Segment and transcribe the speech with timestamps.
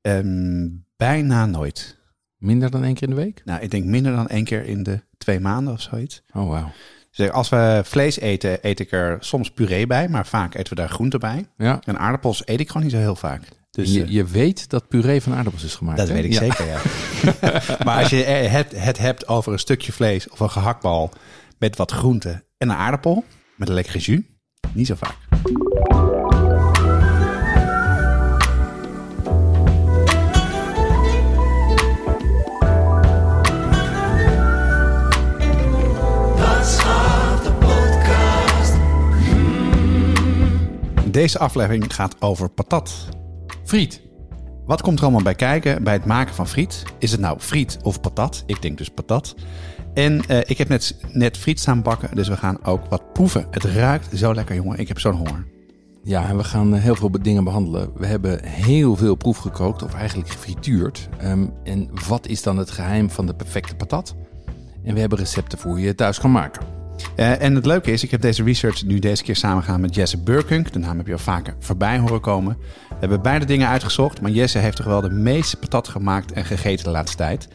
[0.00, 1.98] Ehm, bijna nooit.
[2.36, 3.42] Minder dan één keer in de week?
[3.44, 6.22] Nou, ik denk minder dan één keer in de twee maanden of zoiets.
[6.32, 6.72] Oh, wauw.
[7.10, 10.80] Dus als we vlees eten, eet ik er soms puree bij, maar vaak eten we
[10.80, 11.46] daar groente bij.
[11.56, 11.80] Ja.
[11.84, 13.42] En aardappels eet ik gewoon niet zo heel vaak.
[13.70, 15.98] Dus je, eh, je weet dat puree van aardappels is gemaakt.
[15.98, 16.14] dat hè?
[16.14, 16.38] weet ik Ja.
[16.38, 16.80] zeker, ja.
[17.84, 21.10] maar als je het, het hebt over een stukje vlees of een gehaktbal
[21.58, 23.24] met wat groente en een aardappel
[23.56, 24.20] met een lekkere jus,
[24.72, 25.29] niet zo vaak.
[41.10, 43.08] Deze aflevering gaat over patat.
[43.64, 44.00] Friet.
[44.66, 46.82] Wat komt er allemaal bij kijken bij het maken van friet?
[46.98, 48.42] Is het nou friet of patat?
[48.46, 49.34] Ik denk dus patat.
[49.94, 53.46] En eh, ik heb net, net friet staan bakken, dus we gaan ook wat proeven.
[53.50, 54.78] Het ruikt zo lekker, jongen.
[54.78, 55.46] Ik heb zo'n honger.
[56.02, 57.90] Ja, en we gaan eh, heel veel dingen behandelen.
[57.94, 61.08] We hebben heel veel proef gekookt, of eigenlijk gefrituurd.
[61.18, 64.14] Ehm, en wat is dan het geheim van de perfecte patat?
[64.84, 66.79] En we hebben recepten voor je thuis kan maken.
[67.16, 70.18] Eh, en het leuke is, ik heb deze research nu deze keer samengegaan met Jesse
[70.18, 70.72] Burkunk.
[70.72, 72.56] De naam heb je al vaker voorbij horen komen.
[72.88, 76.44] We hebben beide dingen uitgezocht, maar Jesse heeft toch wel de meeste patat gemaakt en
[76.44, 77.48] gegeten de laatste tijd.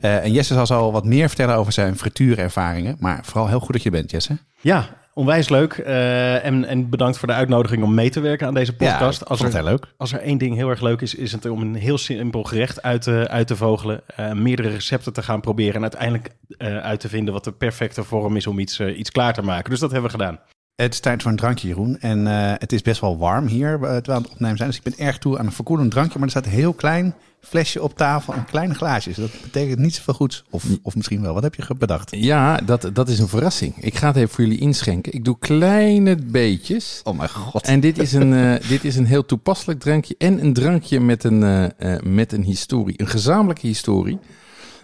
[0.00, 2.96] Eh, en Jesse zal zo wat meer vertellen over zijn frituurervaringen.
[2.98, 4.38] Maar vooral heel goed dat je bent, Jesse.
[4.60, 4.88] Ja,
[5.20, 5.72] onwijs leuk.
[5.72, 9.20] Eh, en, en bedankt voor de uitnodiging om mee te werken aan deze podcast.
[9.20, 9.86] Ja, als, er, heel leuk.
[9.96, 12.82] als er één ding heel erg leuk is, is het om een heel simpel gerecht
[12.82, 14.00] uit te, uit te vogelen.
[14.06, 18.04] eh, meerdere recepten te gaan proberen en uiteindelijk eh, uit te vinden wat de perfecte
[18.04, 19.70] vorm is om iets, iets klaar te maken.
[19.70, 20.40] Dus dat hebben we gedaan.
[20.80, 22.00] Het is tijd voor een drankje, Jeroen.
[22.00, 24.68] En eh, het is best wel warm hier eh, terwijl we aan het opnemen zijn.
[24.68, 26.18] Dus ik ben erg toe aan een verkoelend drankje.
[26.18, 29.16] Maar er staat een heel klein flesje op tafel en kleine glaasjes.
[29.16, 30.44] Dat betekent niet zoveel goeds.
[30.50, 31.34] Of, of misschien wel.
[31.34, 32.10] Wat heb je bedacht?
[32.16, 33.74] Ja, dat, dat is een verrassing.
[33.76, 35.12] Ik ga het even voor jullie inschenken.
[35.12, 37.00] Ik doe kleine beetjes.
[37.04, 37.66] Oh mijn god.
[37.66, 40.14] En dit is een, eh, dit is een heel toepasselijk drankje.
[40.18, 41.72] En een drankje met een,
[42.02, 42.94] met een historie.
[42.96, 44.18] Een gezamenlijke historie.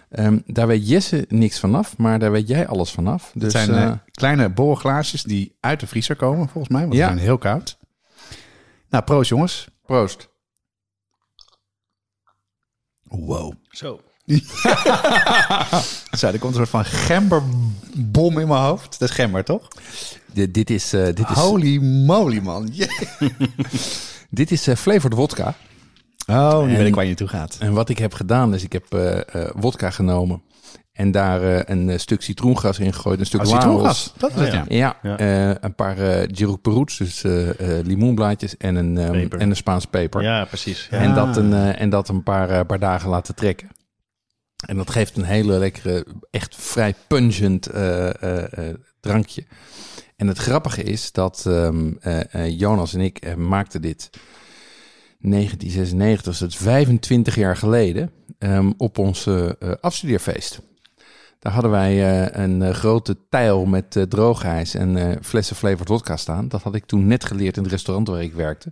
[0.09, 3.31] Ehm, daar weet Jesse niks vanaf, maar daar weet jij alles vanaf.
[3.33, 6.81] Dus, het zijn eh, eh, kleine borrelglaasjes die uit de vriezer komen, volgens mij.
[6.81, 6.99] Want Ja.
[7.07, 7.77] ze zijn heel koud.
[8.89, 9.67] Nou, proost jongens.
[9.85, 10.29] proost.
[13.03, 13.53] Wow.
[13.69, 13.99] Zo.
[16.17, 18.99] Zo, er komt een soort van gemberbom in mijn hoofd.
[18.99, 19.67] Dat is gember, toch?
[20.33, 22.69] Dit, dit is, eh, dit is, Holy moly, man.
[22.71, 22.89] Yeah.
[24.29, 25.55] dit is eh, flavored wodka.
[26.27, 27.57] Oh, nu En- weet ik waar je naartoe gaat.
[27.59, 30.41] En wat ik heb gedaan is, ik heb eh eh, wodka genomen.
[30.91, 33.19] En daar eh, een stuk citroengras in gegooid.
[33.19, 33.61] Een stuk Oh, Laos.
[33.61, 34.13] citroengas.
[34.17, 34.65] Dat is het, ja.
[34.67, 35.17] Ja, Ja.
[35.17, 37.49] eh, een paar uh, dus eh,
[37.79, 39.39] eh, limoenblaadjes en een, ehm, Peper.
[39.39, 40.21] en een Spaans peper.
[40.21, 40.87] Ja, precies.
[40.91, 40.97] Ja.
[40.97, 43.67] En, dat een, en dat een paar, paar dagen laten trekken.
[44.67, 49.43] En dat geeft een hele lekkere, echt vrij pungent eh, eh, eh, drankje.
[50.15, 54.09] En het grappige is dat ehm, eh, eh, Jonas en ik maakten dit
[55.19, 60.61] 1996, dus dat is 25 jaar geleden, ehm, op ons eh, eh, afstudeerfeest.
[61.39, 66.47] Daar hadden wij eh, een grote tijl met droogijs en flessen flavored wodka staan.
[66.47, 68.69] Dat had ik toen net geleerd in het restaurant waar ik werkte.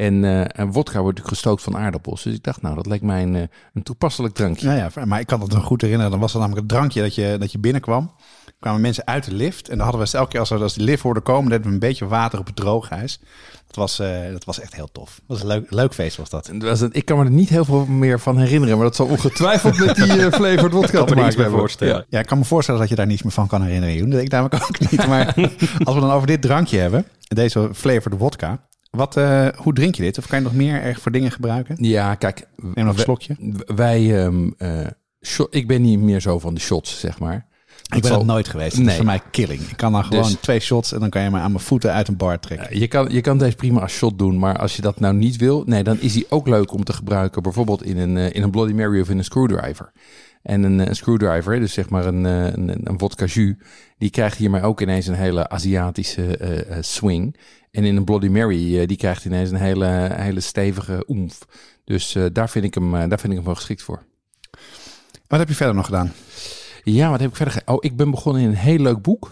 [0.00, 2.22] En, eh, en wodka wordt natuurlijk gestookt van aardappels.
[2.22, 3.42] Dus ik dacht, nou, dat lijkt mij een, eh,
[3.74, 4.70] een toepasselijk drankje.
[4.70, 6.10] Ja, ja, maar ik kan het nog goed herinneren.
[6.10, 8.10] Dan was er namelijk het drankje dat je, dat je binnenkwam.
[8.60, 9.68] kwamen mensen uit de lift.
[9.68, 11.50] En dan hadden we elke keer als, we, als die lift hoorde komen...
[11.50, 13.20] deden we een beetje water op het droogijs.
[13.66, 15.14] Dat was, eh, dat was echt heel tof.
[15.14, 16.50] Dat was een leuk, leuk feest was dat.
[16.58, 18.76] Was ik kan me er niet heel veel meer van herinneren.
[18.76, 21.58] Maar dat zal ongetwijfeld met die eh, flavored wodka te er maken hebben.
[21.58, 21.94] voorstellen.
[21.94, 22.04] Ja.
[22.08, 24.10] Ja, ik kan me voorstellen dat je daar niets meer van kan herinneren, Joen.
[24.10, 25.06] Dat ik namelijk ook niet.
[25.06, 25.34] Maar
[25.84, 27.06] als we dan over dit drankje hebben...
[27.28, 28.68] deze flavored wodka...
[28.90, 30.18] Wat, eh, hoe drink je dit?
[30.18, 31.76] Of kan je nog meer erg voor dingen gebruiken?
[31.78, 32.46] Ja, kijk.
[32.74, 33.36] Neem nog een slokje.
[33.74, 34.86] Wij, ehm, eh,
[35.26, 37.48] shot- ik ben niet meer zo van de shots, zeg maar.
[37.94, 38.70] Ik ben dat nooit geweest.
[38.70, 38.96] Dat is Nee.
[38.96, 39.60] voor mij killing.
[39.60, 41.92] Ik kan dan gewoon Dus- twee shots en dan kan je me aan mijn voeten
[41.92, 42.78] uit een bar trekken.
[42.78, 45.36] Je kan, je kan deze prima als shot doen, maar als je dat nou niet
[45.36, 48.42] wil, nee, dan is die ook leuk om te gebruiken, bijvoorbeeld in een, eh, in
[48.42, 49.92] een Bloody Mary of in een screwdriver.
[50.42, 53.54] En een, eh, een screwdriver, dus zeg maar een, eh, een, een vodka jus,
[53.98, 57.36] die krijgt hiermee ook ineens een hele Aziatische eh, eh, swing.
[57.70, 61.38] En in een Bloody Mary, eh, die krijgt ineens een hele, hele stevige oemf.
[61.84, 64.02] Dus eh, daar, vind ik hem, eh, daar vind ik hem wel geschikt voor.
[65.26, 66.12] Wat heb je verder nog gedaan?
[66.84, 69.30] Ja, wat heb ik verder Oh, ik ben begonnen in een heel leuk boek.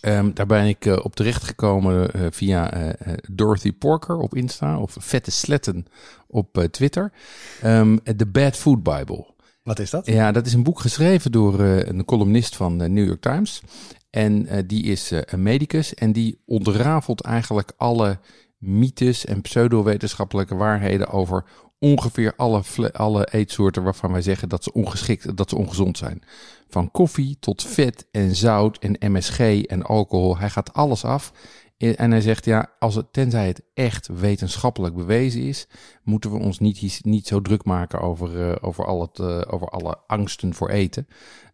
[0.00, 2.94] Ehm, daar ben ik op terecht gekomen via
[3.30, 5.86] Dorothy Porker op Insta of Vette Sletten
[6.26, 7.12] op Twitter.
[7.60, 9.26] Ehm The Bad Food Bible.
[9.62, 10.06] Wat is dat?
[10.06, 13.62] Ja, dat is een boek geschreven door een columnist van de New York Times.
[14.10, 18.18] En eh, die is eh, een medicus en die ontrafelt eigenlijk alle
[18.58, 21.44] mythes en pseudowetenschappelijke waarheden over
[21.78, 22.62] ongeveer alle,
[22.92, 26.22] alle eetsoorten waarvan wij zeggen dat ze ongeschikt, dat ze ongezond zijn.
[26.68, 30.38] Van koffie tot vet en zout en MSG en alcohol.
[30.38, 31.32] Hij gaat alles af.
[31.80, 35.66] Eh, En hij zegt, ja, als het, tenzij het echt wetenschappelijk bewezen is,
[36.02, 39.68] moeten we ons niet, niet zo druk maken over, eh, over, al het, eh, over
[39.68, 41.06] alle angsten voor eten.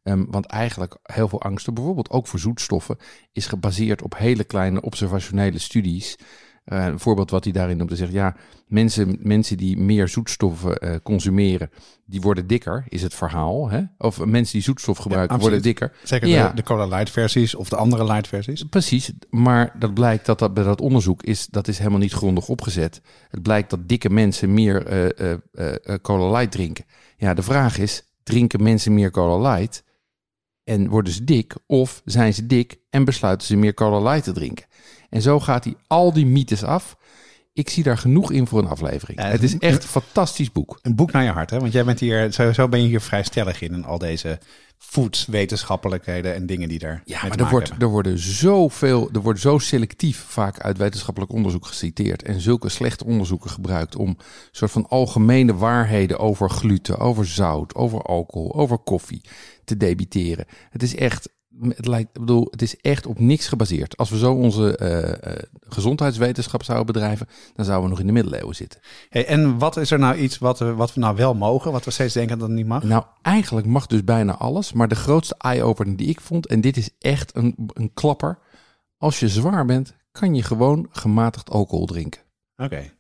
[0.06, 2.96] Ehm, want eigenlijk heel veel angsten, bijvoorbeeld ook voor zoetstoffen,
[3.32, 6.16] is gebaseerd op hele kleine observationele studies.
[6.64, 8.36] Eh, een voorbeeld wat hij daarin noemt, zegt, ja,
[8.66, 11.70] mensen, mensen die meer zoetstoffen eh, consumeren,
[12.04, 13.70] die worden dikker, is het verhaal.
[13.70, 13.82] Hè?
[13.98, 15.92] Of mensen die zoetstof gebruiken, worden dikker.
[16.02, 16.48] Zeker Ja.
[16.48, 18.62] de, de Cola Light versies of de andere light versies.
[18.62, 22.48] Precies, maar dat blijkt dat, dat bij dat onderzoek is, dat is helemaal niet grondig
[22.48, 23.00] opgezet.
[23.30, 25.34] Het blijkt dat dikke mensen meer eh,
[26.02, 26.84] Cola Light drinken.
[27.16, 29.84] Ja, de vraag is, drinken mensen meer Cola Light
[30.66, 31.54] en worden ze dik?
[31.66, 34.66] Of zijn ze dik en besluiten ze meer Cola Light te drinken?
[35.10, 36.96] En zo gaat hij al die mythes af.
[37.56, 39.20] Ik zie daar genoeg in voor een aflevering.
[39.20, 40.78] Ja, het is echt een fantastisch boek.
[40.82, 41.58] Een boek naar je hart, hè?
[41.58, 43.74] Want jij bent hier, sowieso ben je hier vrij stellig in.
[43.74, 44.38] En al deze
[44.78, 47.02] voedswetenschappelijkheden en dingen die daar.
[47.04, 47.86] Ja, maar er, wordt, hebben.
[47.86, 53.04] er worden zoveel, er wordt zo selectief vaak uit wetenschappelijk onderzoek geciteerd en zulke slechte
[53.04, 54.16] onderzoeken gebruikt om
[54.50, 59.22] soort van algemene waarheden over gluten, over zout, over alcohol, over koffie
[59.64, 60.44] te debiteren.
[60.70, 61.28] Het is echt,
[61.60, 63.96] het lijkt, ik bedoel, het is echt op niks gebaseerd.
[63.96, 68.12] Als we zo onze eh, eh, gezondheidswetenschap zouden bedrijven, dan zouden we nog in de
[68.12, 68.80] middeleeuwen zitten.
[69.08, 71.84] Hey, en wat is er nou iets wat we, wat we nou wel mogen, wat
[71.84, 72.82] we steeds denken dat het niet mag?
[72.82, 74.72] Nou, eigenlijk mag dus bijna alles.
[74.72, 78.38] Maar de grootste eye-opener die ik vond, en dit is echt een, een klapper.
[78.98, 82.20] Als je zwaar bent, kan je gewoon gematigd alcohol drinken.
[82.56, 82.90] Oké,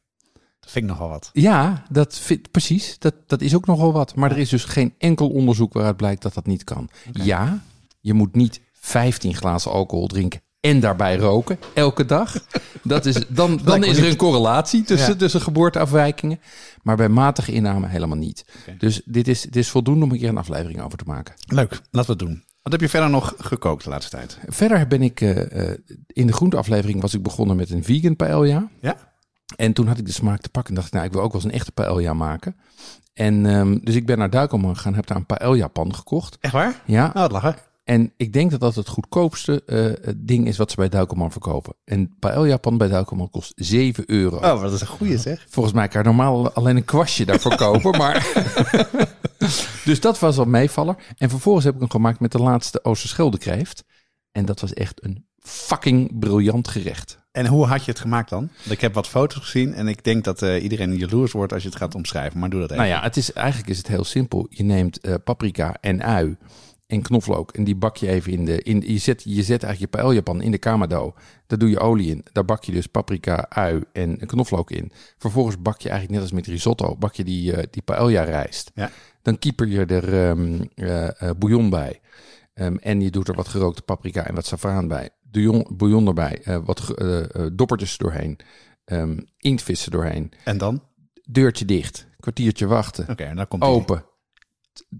[0.60, 1.30] dat vind ik nogal wat.
[1.32, 2.98] Ja, dat vind, precies.
[2.98, 4.14] Dat, dat is ook nogal wat.
[4.14, 6.88] Maar er is dus geen enkel onderzoek waaruit blijkt dat dat niet kan.
[7.12, 7.62] Ja,
[8.06, 12.34] je moet niet 15 glazen alcohol drinken en daarbij roken elke dag.
[12.82, 15.16] Dat is, dan dan is er een correlatie tussen, Ja.
[15.18, 16.40] tussen geboorteafwijkingen.
[16.82, 18.44] Maar bij matige inname helemaal niet.
[18.78, 21.34] Dus dit is, dit is voldoende om een keer een aflevering over te maken.
[21.46, 22.44] Leuk, laten we het doen.
[22.62, 24.38] Wat heb je verder nog gekookt de laatste tijd?
[24.46, 28.68] Verder ben ik eh, eh, in de groenteaflevering was ik begonnen met een vegan paella.
[28.80, 28.96] Ja?
[29.56, 31.32] En toen had ik de smaak te pakken en dacht ik, nou, ik wil ook
[31.32, 32.56] wel eens een echte paella maken.
[33.12, 36.36] En ehm, dus ik ben naar Duikelman gegaan, heb daar een paella pan gekocht.
[36.40, 36.82] Echt waar?
[36.84, 37.56] Ja, Nou, het lachen.
[37.86, 41.74] En ik denk dat dat het goedkoopste eh, ding is wat ze bij Duikelman verkopen.
[41.84, 44.36] Een paella pan bij Duikelman kost 7 euro.
[44.36, 45.46] Oh, dat is een goeie zeg.
[45.48, 48.32] Volgens mij kan je normaal alleen een kwastje daarvoor kopen, maar...
[49.84, 50.96] dus dat was al meevaller.
[51.18, 53.84] En vervolgens heb ik hem gemaakt met de laatste Oosterschelde kreeft.
[54.32, 57.18] En dat was echt een fucking briljant gerecht.
[57.32, 58.48] En hoe had je het gemaakt dan?
[58.68, 61.68] Ik heb wat foto's gezien en ik denk dat eh, iedereen jaloers wordt als je
[61.68, 62.40] het gaat omschrijven.
[62.40, 62.82] Maar doe dat even.
[62.82, 64.46] Nou ja, het is, eigenlijk is het heel simpel.
[64.50, 66.36] Je neemt eh, paprika en ui
[66.86, 68.62] en knoflook en die bak je even in de...
[68.62, 71.14] In, je, zet, je zet eigenlijk je paella-pan in de kamado.
[71.46, 72.24] Daar doe je olie in.
[72.32, 74.92] Daar bak je dus paprika, ui en knoflook in.
[75.18, 78.70] Vervolgens bak je eigenlijk net als met risotto, bak je die, eh, die paella-rijst.
[78.74, 78.90] Ja.
[79.22, 80.30] Dan kieper je er
[80.74, 82.00] eh, bouillon bij.
[82.54, 85.10] Ehm, en je doet er wat gerookte paprika en wat saffraan bij.
[85.22, 86.40] Bouillon, bouillon erbij.
[86.42, 86.94] eh, wat
[87.52, 88.38] doppertjes doorheen.
[88.84, 90.32] Ehm inktvissen doorheen.
[90.44, 90.82] En dan?
[91.28, 92.06] Deurtje dicht.
[92.20, 93.08] Kwartiertje wachten.
[93.08, 94.04] Oké, en dan komt die.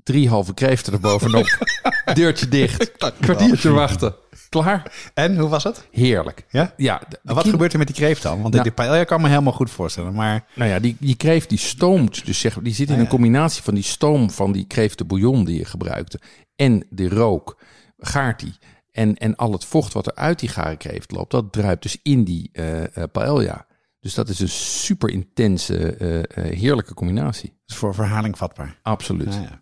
[0.02, 1.58] Drie halve kreeften erbovenop.
[2.14, 2.92] Deurtje dicht.
[3.20, 4.14] Kwartiertje wachten.
[4.48, 4.92] Klaar?
[5.14, 5.88] En hoe was het?
[5.90, 6.44] Heerlijk.
[6.50, 6.74] Ja?
[6.76, 8.40] Ja, de- de wat gebeurt er met die kreeft dan?
[8.40, 10.14] Want Nou- die paella kan me helemaal goed voorstellen.
[10.14, 12.26] Maar Nou ja, die, die kreeft die stoomt.
[12.26, 13.04] Dus zeg, die zit in Ah, ja.
[13.04, 16.20] een combinatie van die stoom van die kreeftenbouillon die je gebruikte.
[16.56, 17.58] En de rook.
[17.98, 18.54] Gaart die.
[18.92, 21.98] En, en al het vocht wat er uit die gare kreeft loopt, dat druipt dus
[22.02, 23.66] in die eh eh, paella.
[24.00, 27.52] Dus dat is een super intense, eh, heerlijke combinatie.
[27.66, 28.78] is voor verhaling vatbaar.
[28.82, 29.26] Absoluut.
[29.28, 29.60] Nou ja.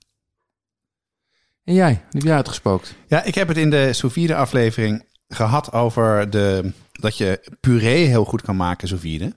[1.65, 2.95] En jij, wat heb jij uitgespookt?
[3.07, 8.25] Ja, ik heb het in de sous aflevering gehad over de, dat je puree heel
[8.25, 9.33] goed kan maken sous vide.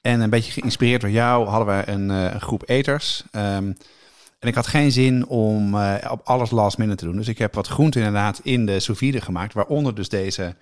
[0.00, 3.24] En een beetje geïnspireerd door jou hadden we een, eh, groep eters.
[3.30, 3.72] Ehm,
[4.38, 7.16] en ik had geen zin om eh, op alles last minute te doen.
[7.16, 9.54] Dus ik heb wat groente inderdaad in de sous gemaakt.
[9.54, 10.56] Waaronder dus deze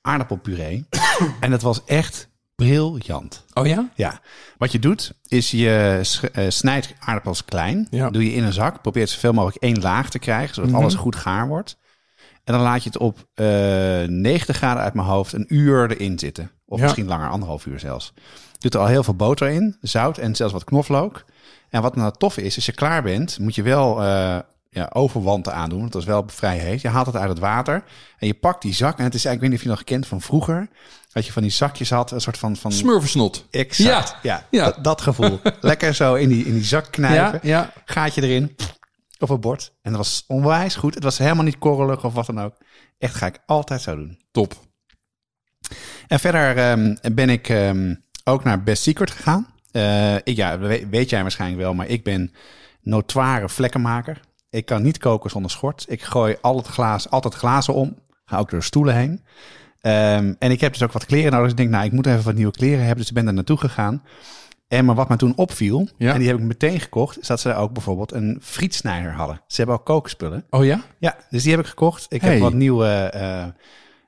[0.00, 0.86] aardappelpuree.
[1.40, 3.44] en dat was echt briljant.
[3.54, 3.88] Oh ja?
[3.94, 4.20] Ja,
[4.58, 6.00] wat je doet is je
[6.32, 7.86] eh, snijdt aardappels klein.
[7.90, 8.10] Ja.
[8.10, 8.82] Doe je in een zak.
[8.82, 10.80] Probeert zoveel mogelijk één laag te krijgen, zodat Mhm.
[10.80, 11.76] alles goed gaar wordt.
[12.44, 13.44] En dan laat je het op eh
[14.06, 16.50] 90 graden uit mijn hoofd een uur erin zitten.
[16.66, 16.84] Of Ja.
[16.84, 18.12] misschien langer, anderhalf uur zelfs.
[18.52, 21.24] Je doet er al heel veel boter in, zout en zelfs wat knoflook.
[21.70, 24.38] En wat nou tof is, als je klaar bent, moet je wel eh,
[24.74, 25.80] ja, overwanten aandoen.
[25.80, 26.80] Want dat is wel vrij heet.
[26.80, 27.84] Je haalt het uit het water
[28.18, 28.98] en je pakt die zak.
[28.98, 30.68] En het is eigenlijk, ik weet niet of je nog kent van vroeger.
[31.12, 32.56] Dat je van die zakjes had, een soort van...
[32.56, 33.46] van Smurfensnot.
[33.50, 34.16] exact.
[34.22, 34.64] Ja, Ja.
[34.64, 35.40] Dat, dat gevoel.
[35.60, 37.40] Lekker zo in die, in die zak knijpen.
[37.42, 37.72] Ja, ja.
[37.84, 38.56] Gaatje erin.
[39.18, 39.72] Op het bord.
[39.82, 40.94] En dat was onwijs goed.
[40.94, 42.54] Het was helemaal niet korrelig of wat dan ook.
[42.98, 44.18] Echt ga ik altijd zo doen.
[44.30, 44.54] Top.
[46.08, 49.52] En verder ehm, ben ik ehm, ook naar Best Secret gegaan.
[49.70, 52.32] Eh, ik, ja, we- weet jij waarschijnlijk wel, maar ik ben
[52.82, 54.20] notoire vlekkenmaker.
[54.54, 55.84] Ik kan niet koken zonder schort.
[55.88, 57.98] Ik gooi al het glaas, altijd glazen om.
[58.24, 59.24] Ga ook door stoelen heen.
[59.80, 61.42] Ehm, en ik heb dus ook wat kleren nodig.
[61.42, 62.96] Dus ik denk, nou, ik moet even wat nieuwe kleren hebben.
[62.98, 64.02] Dus ik ben daar naartoe gegaan.
[64.68, 66.12] En maar wat me toen opviel, Ja.
[66.12, 69.40] en die heb ik meteen gekocht, is dat ze ook bijvoorbeeld een frietsnijder hadden.
[69.46, 70.44] Ze hebben ook kookspullen.
[70.50, 70.80] Oh ja?
[70.98, 72.06] Ja, dus die heb ik gekocht.
[72.08, 72.30] Ik Hey.
[72.32, 73.42] heb wat nieuwe eh,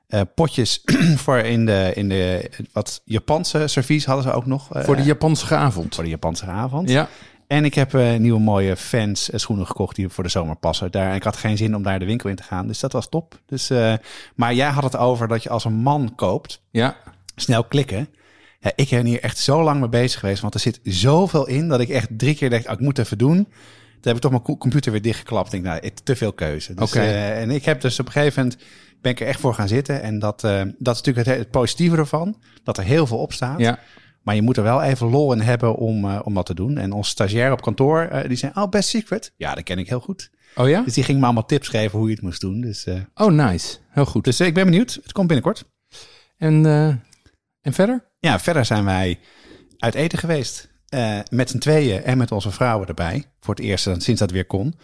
[0.07, 0.81] eh, potjes
[1.23, 4.73] voor in de, in de wat Japanse servies hadden ze ook nog.
[4.73, 5.95] eh, Voor de Japanse avond.
[5.95, 6.89] voor de Japanse avond.
[6.89, 7.07] Ja.
[7.47, 10.91] En ik heb eh, nieuwe mooie fans eh, schoenen gekocht die voor de zomer passen.
[10.91, 12.67] Daar, en ik had geen zin om daar de winkel in te gaan.
[12.67, 13.39] Dus dat was top.
[13.45, 13.93] Dus, eh,
[14.35, 16.95] maar jij had het over dat je als een man koopt, Ja.
[17.35, 18.09] snel klikken.
[18.59, 20.41] Ja, ik ben hier echt zo lang mee bezig geweest.
[20.41, 23.17] Want er zit zoveel in dat ik echt drie keer dacht, oh, ik moet even
[23.17, 23.35] doen.
[23.35, 23.47] Toen
[24.01, 25.53] heb ik toch mijn co- computer weer dichtgeklapt.
[25.53, 26.73] Ik denk, nou, te veel keuze.
[26.73, 28.61] Dus, eh, en ik heb dus op een gegeven moment
[29.01, 30.01] ben ik er echt voor gaan zitten.
[30.01, 32.37] En dat, dat is natuurlijk het, het positieve ervan.
[32.63, 33.59] Dat er heel veel op staat.
[33.59, 33.79] Ja.
[34.27, 36.77] Maar je moet er wel even lol in hebben om, eh, om dat te doen.
[36.77, 39.33] En onze stagiair op kantoor, eh, die zei, oh, best secret.
[39.37, 40.29] Ja, dat ken ik heel goed.
[40.55, 40.81] Oh ja?
[40.81, 42.61] Dus die ging me allemaal tips geven hoe je het moest doen.
[42.61, 43.77] Dus, eh, Oh, nice.
[43.89, 44.23] Heel goed.
[44.23, 44.99] dus ik ben benieuwd.
[45.03, 45.63] Het komt binnenkort.
[46.37, 46.65] En,
[47.61, 48.11] en verder?
[48.19, 49.19] Ja, verder zijn wij
[49.77, 50.69] uit eten geweest.
[51.29, 53.23] Met z'n tweeën en met onze vrouwen erbij.
[53.39, 54.75] Voor het eerst sinds dat weer kon.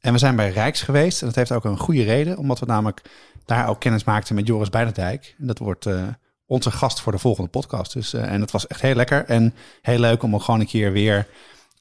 [0.00, 1.20] En we zijn bij Rijks geweest.
[1.20, 2.38] En dat heeft ook een goede reden.
[2.38, 3.02] Omdat we namelijk
[3.44, 5.34] daar ook kennis maakten met Joris Beidendijk.
[5.38, 5.86] En dat wordt
[6.46, 7.92] onze gast voor de volgende podcast.
[7.92, 9.24] Dus, eh, en het was echt heel lekker.
[9.24, 11.26] En heel leuk om ook gewoon een keer weer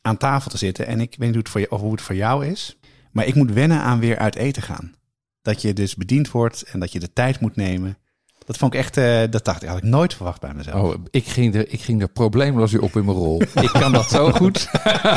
[0.02, 0.88] aan tafel te zitten.
[0.88, 2.78] En ik weet niet hoe het voor, je, of hoe het voor jou is.
[3.12, 4.96] Maar ik moet wennen aan weer uit eten gaan.
[5.42, 7.98] Dat je dus bediend wordt en dat je de tijd moet nemen.
[8.46, 10.94] Dat vond ik echt, eh, dat dacht ik, had ik nooit verwacht bij mezelf.
[10.94, 13.42] Oh, ik ging er, ik ging er probleemloos weer op in mijn rol.
[13.68, 14.70] ik kan dat zo goed.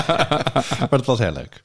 [0.79, 1.65] maar dat was heel leuk.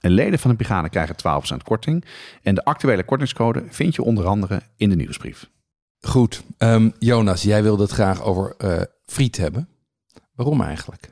[0.00, 1.16] En leden van de brigade krijgen
[1.54, 2.04] 12% korting.
[2.42, 5.50] En de actuele kortingscode vind je onder andere in de nieuwsbrief.
[6.00, 9.68] Goed, ehm, Jonas, jij wilde het graag over eh, friet hebben.
[10.34, 11.10] Waarom eigenlijk?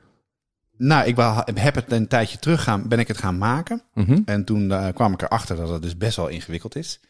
[0.79, 1.17] Nou, ik
[1.55, 3.83] heb het een tijdje terug gaan, ben ik het gaan maken.
[3.95, 4.21] Mhm.
[4.25, 7.01] En toen eh, kwam ik erachter dat het dus best wel ingewikkeld is.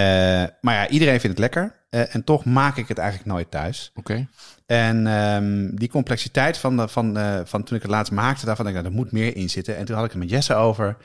[0.00, 1.74] Eh, maar ja, iedereen vindt het lekker.
[1.90, 3.90] Eh, en toch maak ik het eigenlijk nooit thuis.
[3.94, 4.28] Oké.
[4.66, 8.64] En ehm, die complexiteit van, de, van, eh, van toen ik het laatst maakte, daarvan
[8.64, 9.76] denk ik, nou, er moet meer in zitten.
[9.76, 10.96] En toen had ik het met Jesse over.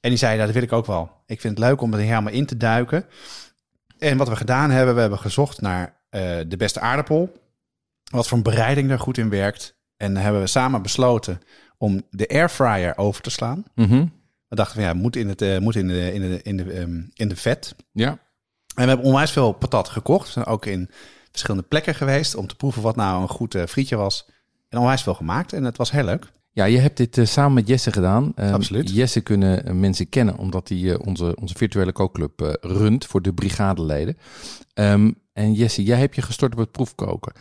[0.00, 1.10] En die zei, nou, dat wil ik ook wel.
[1.26, 3.04] Ik vind het leuk om er helemaal in te duiken.
[3.98, 5.96] En wat we gedaan hebben, we hebben gezocht naar
[6.48, 7.32] de beste aardappel.
[8.10, 9.76] Wat voor een bereiding er goed in werkt.
[9.96, 11.40] En dan hebben we samen besloten
[11.78, 13.64] om de airfryer over te slaan.
[13.74, 14.06] Mhm.
[14.48, 17.00] We dachten van ja, moet in, het, moet in, de, in, de, in, de, ehm,
[17.14, 17.74] in de vet.
[17.92, 18.18] Ja.
[18.78, 20.26] En we hebben onwijs veel patat gekocht.
[20.26, 20.90] We zijn ook in
[21.30, 24.28] verschillende plekken geweest om te proeven wat nou een goed eh, frietje was.
[24.68, 26.26] En onwijs veel gemaakt en het was heel leuk.
[26.52, 28.32] Ja, je hebt dit eh, samen met Jesse gedaan.
[28.34, 28.90] Ehm, Absoluut.
[28.90, 34.18] Jesse kunnen eh, mensen kennen omdat hij onze, onze virtuele kookclub runt voor de brigadeleden.
[34.74, 37.32] Ehm, en Jesse, jij hebt je gestort op het proefkoken.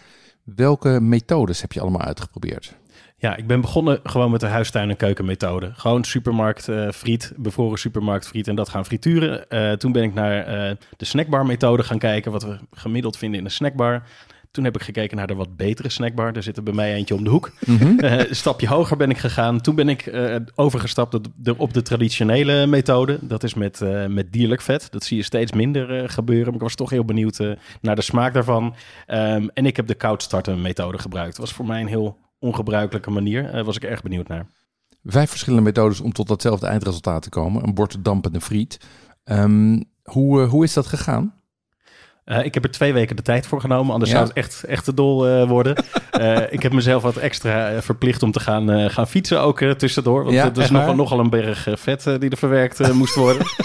[0.44, 2.76] Welke methodes heb je allemaal uitgeprobeerd?
[3.20, 5.72] Ja, ik ben begonnen gewoon met de huistuin- en keukenmethode.
[5.74, 9.50] Gewoon supermarkt eh, friet, bevroren supermarkt friet en dat gaan frituren.
[9.50, 13.40] Eh, toen ben ik naar eh, de snackbar methode gaan kijken, wat we gemiddeld vinden
[13.40, 14.04] in een snackbar.
[14.52, 16.36] Toen heb ik gekeken naar de wat betere snackbar.
[16.36, 17.52] Er zit er bij mij eentje om de hoek.
[17.98, 19.62] Eh, een stapje hoger ben ik gegaan.
[19.62, 20.12] Toen ben ik
[20.56, 23.20] overgestapt op de, op de traditionele methode.
[23.22, 24.88] Dat is met, met dierlijk vet.
[24.92, 26.46] Dat zie je steeds minder gebeuren.
[26.46, 27.40] Maar ik was toch heel benieuwd
[27.82, 28.76] naar de smaak daarvan.
[29.06, 31.36] Ehm, en ik heb de koud starten methode gebruikt.
[31.36, 33.52] Dat was voor mij een heel ongebruikelijke manier.
[33.52, 34.46] Daar was ik erg benieuwd naar.
[35.04, 37.64] Vijf verschillende methodes om tot datzelfde eindresultaat te komen.
[37.64, 38.80] Een bord dampende friet.
[39.24, 41.36] Ehm, hoe, eh, hoe is dat gegaan?
[42.24, 44.18] Eh, ik heb er twee weken de tijd voor genomen, anders Ja.
[44.18, 45.76] zou het echt, echt te dol eh, worden.
[46.12, 49.62] Eh, ik heb mezelf wat extra eh, verplicht om te gaan, eh, gaan fietsen ook
[49.62, 50.24] eh, tussendoor.
[50.24, 52.80] Want Ja, het is echt nogal, nogal een berg eh, vet eh, die er verwerkt
[52.80, 53.46] eh, moest worden.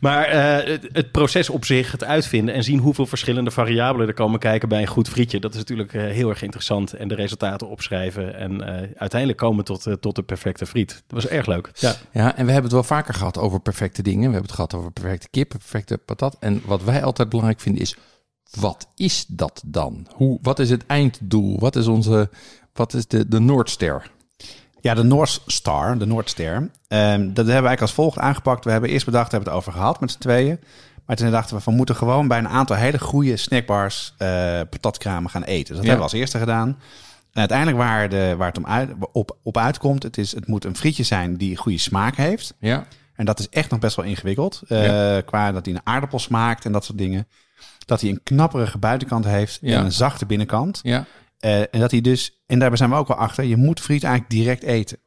[0.00, 4.14] Maar eh, het, het proces op zich, het uitvinden en zien hoeveel verschillende variabelen er
[4.14, 6.92] komen kijken bij een goed frietje, dat is natuurlijk eh, heel erg interessant.
[6.92, 11.02] En de resultaten opschrijven en eh, uiteindelijk komen tot, tot de perfecte friet.
[11.06, 11.70] Dat was erg leuk.
[11.74, 11.94] Ja.
[12.12, 14.18] Ja, en we hebben het wel vaker gehad over perfecte dingen.
[14.18, 16.36] We hebben het gehad over perfecte kip, perfecte patat.
[16.40, 17.96] En wat wij altijd belangrijk vinden is,
[18.50, 20.06] wat is dat dan?
[20.14, 21.58] Hoe, wat is het einddoel?
[21.58, 22.30] Wat is onze,
[22.72, 24.10] wat is de, de Noordster?
[24.80, 26.70] Ja, de North Star, de Noordster.
[26.88, 28.64] Ehm, dat hebben we eigenlijk als volgt aangepakt.
[28.64, 30.60] We hebben eerst bedacht, we hebben het over gehad met z'n tweeën.
[31.06, 35.30] Maar toen dachten we van, moeten gewoon bij een aantal hele goede snackbars eh patatkramen
[35.30, 35.58] gaan eten.
[35.58, 35.80] Dus dat Ja.
[35.90, 36.68] hebben we als eerste gedaan.
[37.32, 40.64] En uiteindelijk waar, de, waar het om uit, op, op uitkomt, het, is, het moet
[40.64, 42.54] een frietje zijn die goede smaak heeft.
[42.58, 44.62] Ja, En dat is echt nog best wel ingewikkeld.
[44.68, 45.20] eh, Ja.
[45.20, 47.26] Qua dat hij een aardappel smaakt en dat soort dingen.
[47.86, 49.78] Dat hij een knapperige buitenkant heeft Ja.
[49.78, 50.80] en een zachte binnenkant.
[50.82, 51.04] ja.
[51.38, 54.04] Eh, en dat hij dus, en daar zijn we ook wel achter, je moet friet
[54.04, 54.98] eigenlijk direct eten.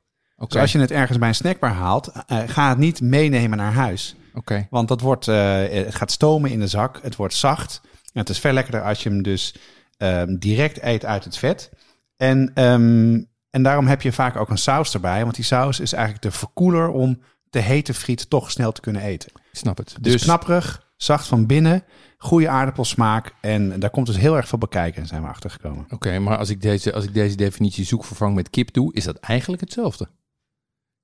[0.47, 3.73] Dus als je het ergens bij een snackbar haalt, eh, ga het niet meenemen naar
[3.73, 4.15] huis.
[4.33, 4.67] oké.
[4.69, 7.81] Want dat wordt, eh, het gaat stomen in de zak, het wordt zacht.
[7.83, 9.55] En het is veel lekkerder als je hem dus
[9.97, 11.69] ehm, direct eet uit het vet.
[12.17, 15.93] En, ehm, en daarom heb je vaak ook een saus erbij, want die saus is
[15.93, 19.31] eigenlijk de verkoeler om de hete friet toch snel te kunnen eten.
[19.35, 19.95] Ik snap het.
[19.99, 21.83] Dus, knapperig, zacht van binnen,
[22.17, 23.33] goede aardappelsmaak.
[23.41, 25.85] En daar komt dus heel erg veel bekijken, zijn we achtergekomen.
[25.89, 29.03] Oké, maar als ik, deze, als ik deze definitie zoek vervang met kip doe, is
[29.03, 30.07] dat eigenlijk hetzelfde.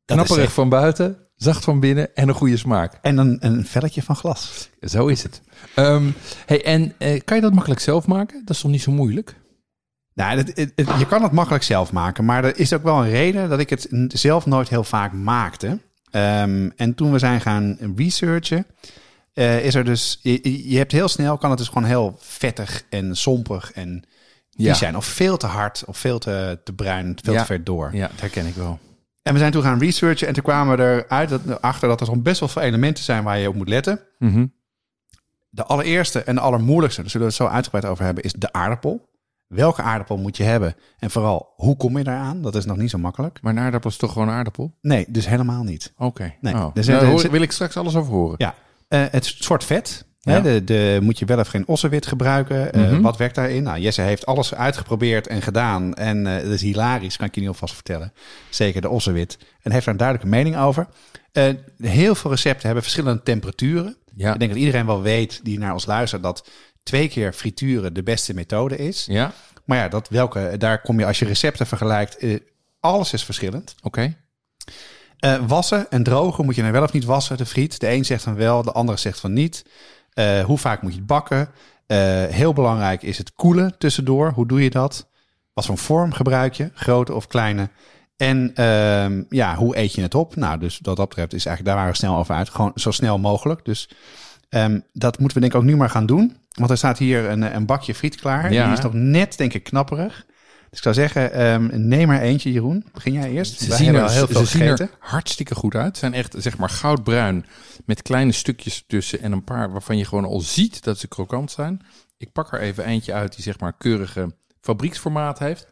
[0.06, 2.98] Knapperig van buiten, zacht van binnen en een goede smaak.
[3.02, 4.70] En een, een velletje van glas.
[4.82, 5.42] Zo is het.
[5.76, 6.10] Ehm,
[6.46, 8.42] hey, en eh, kan je dat makkelijk zelf maken?
[8.46, 9.36] Dat is toch niet zo moeilijk?
[10.14, 13.04] Nou, het, het- het- je kan het makkelijk zelf maken, maar er is ook wel
[13.04, 15.80] een reden dat ik het zelf nooit heel vaak maakte.
[16.12, 18.66] Ehm, en toen we zijn gaan researchen,
[19.38, 22.84] eh, is er dus, je, je hebt heel snel, kan het dus gewoon heel vettig
[22.90, 24.04] en sompig en
[24.50, 24.74] Ja.
[24.74, 24.98] zijn.
[24.98, 27.40] Of veel te hard, of veel te, te bruin, veel Ja.
[27.40, 27.90] te ver door.
[27.96, 28.80] Ja, dat herken ik wel.
[29.22, 32.06] En we zijn toen gaan researchen en toen kwamen we eruit dat, achter dat er
[32.06, 34.00] gewoon best wel veel elementen zijn waar je op moet letten.
[34.20, 34.46] Mhm.
[35.50, 38.52] De allereerste en de allermoeilijkste, daar zullen we het zo uitgebreid over hebben, is de
[38.54, 39.10] aardappel.
[39.48, 40.76] Welke aardappel moet je hebben?
[41.00, 42.42] En vooral, hoe kom je daaraan?
[42.42, 43.40] Dat is nog niet zo makkelijk.
[43.42, 44.74] Maar een aardappel is toch gewoon een aardappel?
[44.82, 45.94] Nee, dus helemaal niet.
[45.98, 46.34] Oké.
[46.42, 46.68] Nee, Oh.
[46.74, 48.36] zit- wil ik straks alles over horen.
[48.38, 48.56] Ja,
[48.88, 50.06] eh, het soort vet.
[50.20, 50.34] Ja.
[50.34, 52.74] Hè, de, de, moet je wel of geen ossenwit gebruiken?
[52.74, 53.02] Eh, Mhm.
[53.02, 53.64] Wat werkt daarin?
[53.64, 55.94] Nou, Jesse heeft alles uitgeprobeerd en gedaan.
[55.94, 58.14] En eh dat is hilarisch, kan ik je niet alvast vertellen.
[58.50, 59.38] Zeker de ossenwit.
[59.62, 60.88] En heeft daar een duidelijke mening over.
[61.78, 63.98] Heel veel recepten hebben verschillende temperaturen.
[64.16, 64.34] Ja.
[64.34, 66.50] Ik denk dat iedereen wel weet die naar ons luistert dat
[66.84, 69.06] twee keer frituren de beste methode is.
[69.10, 69.32] Ja?
[69.66, 72.18] Maar ja, dat welke, daar kom je als je recepten vergelijkt.
[72.80, 73.76] alles is verschillend.
[73.82, 74.16] Oké.
[75.20, 77.80] Eh, wassen en drogen moet je nou wel of niet wassen, de friet.
[77.80, 79.66] De een zegt van wel, de andere zegt van niet.
[80.14, 81.50] Eh, hoe vaak moet je het bakken?
[81.88, 84.32] Eh, heel belangrijk is het koelen tussendoor.
[84.32, 85.10] Hoe doe je dat?
[85.54, 86.72] Wat voor vorm gebruik je?
[86.74, 87.70] Grote of kleine?
[88.18, 90.36] En ehm, ja, hoe eet je het op?
[90.36, 92.50] Nou, dus wat dat betreft is eigenlijk, daar waren we snel over uit.
[92.50, 93.66] Gewoon zo snel mogelijk.
[93.66, 93.90] Dus
[94.50, 96.38] ehm, dat moeten we denk ik ook nu maar gaan doen.
[96.50, 98.52] Want er staat hier een, een bakje friet klaar.
[98.52, 98.64] Ja.
[98.64, 100.26] Die is nog net, denk ik, knapperig.
[100.70, 102.86] Dus ik zou zeggen, ehm, neem maar eentje, Jeroen.
[102.94, 103.60] Begin jij eerst?
[103.60, 104.90] Ze Wij zien, er, al heel ze veel zien gegeten.
[104.90, 105.94] er hartstikke goed uit.
[105.94, 107.46] Ze zijn echt zeg maar goudbruin
[107.86, 111.52] met kleine stukjes tussen en een paar waarvan je gewoon al ziet dat ze krokant
[111.52, 111.82] zijn.
[112.18, 115.68] Ik pak er even eentje uit die zeg maar keurige fabrieksformaat heeft.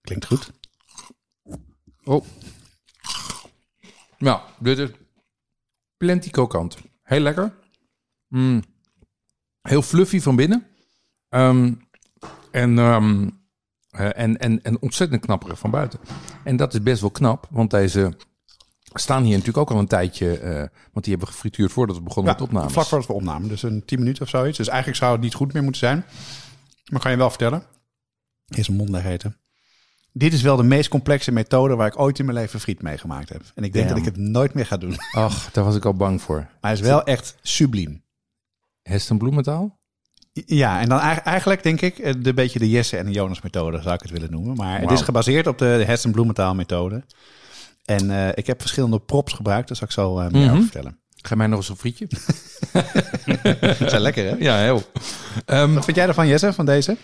[0.00, 0.50] Klinkt goed.
[2.04, 2.24] Oh.
[4.18, 4.90] Nou, dit is
[5.96, 6.76] plenty krokant.
[7.02, 7.54] Heel lekker.
[8.28, 8.62] Mm.
[9.62, 10.66] Heel fluffy van binnen.
[11.34, 11.72] Ehm,
[12.50, 13.28] en, ehm,
[13.90, 15.98] eh, en, en, en ontzettend knapperig van buiten.
[16.44, 18.16] En dat is best wel knap, want deze
[18.94, 20.38] staan hier natuurlijk ook al een tijdje.
[20.38, 20.56] eh,
[20.92, 22.72] want die hebben gefrituurd voordat we begonnen met opnames.
[22.72, 23.48] Vlak voordat we opnamen.
[23.48, 24.56] Dus een 10 minuten of zoiets.
[24.58, 26.04] Dus eigenlijk zou het niet goed meer moeten zijn.
[26.90, 27.62] Maar kan je wel vertellen.
[28.48, 29.36] Eerst een mond leeg eten.
[30.12, 33.28] Dit is wel de meest complexe methode waar ik ooit in mijn leven friet meegemaakt
[33.28, 33.42] heb.
[33.54, 33.98] En ik denk Damn.
[34.00, 34.90] dat ik het nooit meer ga doen.
[35.12, 36.48] Maar Ach, daar was ik al bang voor.
[36.60, 38.02] hij is wel echt subliem.
[38.82, 39.78] Heston Bloementaal?
[40.46, 43.80] Ja, en dan eigenlijk- denk ik eh, de beetje de Jesse en de Jonas methode
[43.82, 44.56] zou ik het willen noemen.
[44.56, 47.02] Maar het is gebaseerd op de Hessen Bloementaal methode.
[47.84, 50.50] En eh, ik heb verschillende props gebruikt, daar zal ik zo eh, meer Mhm.
[50.50, 50.98] over vertellen.
[51.16, 52.06] Ga mij nog eens een frietje?
[53.78, 54.36] Dat zijn lekker hè?
[54.38, 54.82] ja, heel.
[55.46, 56.96] Ehm, Wat vind jij ervan Jesse, van deze?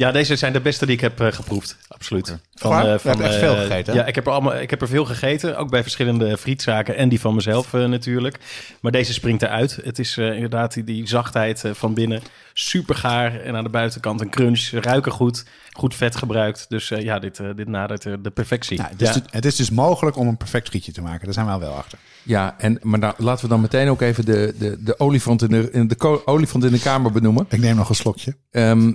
[0.00, 1.76] Ja, deze zijn de beste die ik heb eh, geproefd.
[1.88, 2.38] Absoluut.
[2.54, 2.80] Van, Waar?
[2.94, 3.98] eh, Je hebt echt eh, veel gegeten, hè?
[4.00, 5.56] Ja, ik heb, er allemaal, ik heb er veel gegeten.
[5.56, 8.38] Ook bij verschillende frietzaken en die van mezelf eh, natuurlijk.
[8.80, 9.78] Maar deze springt eruit.
[9.82, 12.22] Het is eh, inderdaad die, die zachtheid eh, van binnen.
[12.52, 13.40] Super gaar.
[13.40, 14.68] En aan de buitenkant een crunch.
[14.72, 15.44] Ruiken goed.
[15.72, 16.66] Goed vet gebruikt.
[16.68, 18.78] Dus eh, ja, dit, eh, dit nadert eh, de perfectie.
[18.78, 19.14] Nou, het, is Ja.
[19.14, 21.24] dus, het is dus mogelijk om een perfect frietje te maken.
[21.24, 21.98] Daar zijn we al wel achter.
[22.22, 25.48] Ja, en, maar nou, laten we dan meteen ook even de, de, de, olifant, in
[25.48, 27.46] de, in de ko- olifant in de kamer benoemen.
[27.48, 28.36] Ik neem nog een slokje.
[28.50, 28.92] Ehm,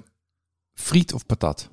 [0.76, 1.70] friet of patat?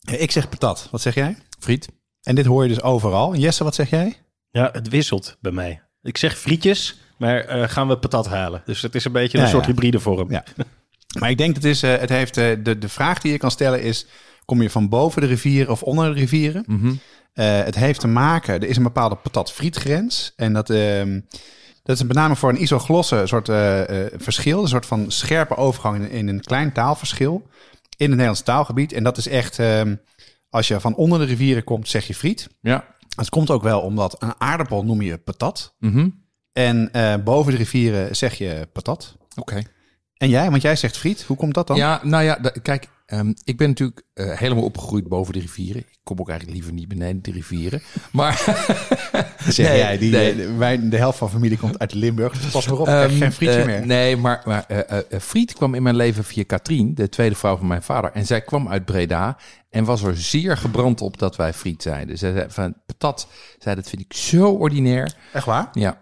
[0.00, 0.88] Ik zeg patat.
[0.90, 1.36] Wat zeg jij?
[1.58, 1.88] Friet.
[2.22, 3.36] En dit hoor je dus overal.
[3.36, 4.16] Jesse, wat zeg jij?
[4.50, 5.82] ja, het wisselt bij mij.
[6.02, 8.62] Ik zeg frietjes, maar eh, gaan we patat halen.
[8.64, 9.70] Dus het is een beetje een Ja, soort ja.
[9.70, 10.30] hybride vorm.
[10.30, 10.44] Ja.
[11.18, 13.38] Maar ik denk dat het is, eh, het heeft, eh, de, de vraag die je
[13.38, 14.06] kan stellen is,
[14.44, 16.64] kom je van boven de rivieren of onder de rivieren?
[16.66, 16.92] Mhm.
[17.32, 20.32] Eh, het heeft te maken, er is een bepaalde patat-frietgrens.
[20.36, 21.20] En dat, ehm,
[21.82, 24.62] dat is met name voor een isoglosse soort eh, eh, verschil.
[24.62, 27.46] Een soort van scherpe overgang in, in een klein taalverschil
[27.96, 28.92] in het Nederlands taalgebied.
[28.92, 29.96] En dat is echt, ehm,
[30.48, 32.48] als je van onder de rivieren komt, zeg je friet.
[32.60, 32.84] Ja.
[33.16, 35.74] Het komt ook wel omdat een aardappel noem je patat.
[35.78, 36.08] Mhm.
[36.52, 39.16] En eh, boven de rivieren zeg je patat.
[39.34, 39.62] Oké.
[40.16, 41.22] En jij, want jij zegt friet.
[41.22, 41.76] Hoe komt dat dan?
[41.76, 45.80] Ja, nou ja, kijk, ehm, ik ben natuurlijk eh, helemaal opgegroeid boven de rivieren.
[45.80, 47.82] Ik kom ook eigenlijk liever niet beneden de rivieren.
[48.12, 48.34] Maar
[49.48, 49.98] zeg Nee, jij.
[49.98, 50.44] Die, nee.
[50.44, 52.40] eh, wij, de helft van familie komt uit Limburg.
[52.40, 53.86] Dus pas maar op, Ehm, geen frietje eh, meer.
[53.86, 54.66] Nee, maar, maar
[55.20, 58.10] friet kwam in mijn leven via Katrien, de tweede vrouw van mijn vader.
[58.12, 59.36] En zij kwam uit Breda
[59.70, 62.18] en was er zeer gebrand op dat wij friet zeiden.
[62.18, 65.14] Zij zei van patat, zei dat vind ik zo ordinair.
[65.32, 65.68] Echt waar?
[65.72, 66.00] Ja,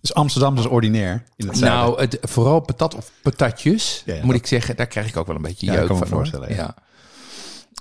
[0.00, 1.80] Dus Amsterdam is ordinair in het zuiden.
[1.80, 5.16] nou, het, vooral patat of patatjes, Ja, ja, moet dat- ik zeggen, daar krijg ik
[5.16, 6.16] ook wel een beetje Ja, jeuk dat kan me van.
[6.16, 6.74] voorstellen, ja.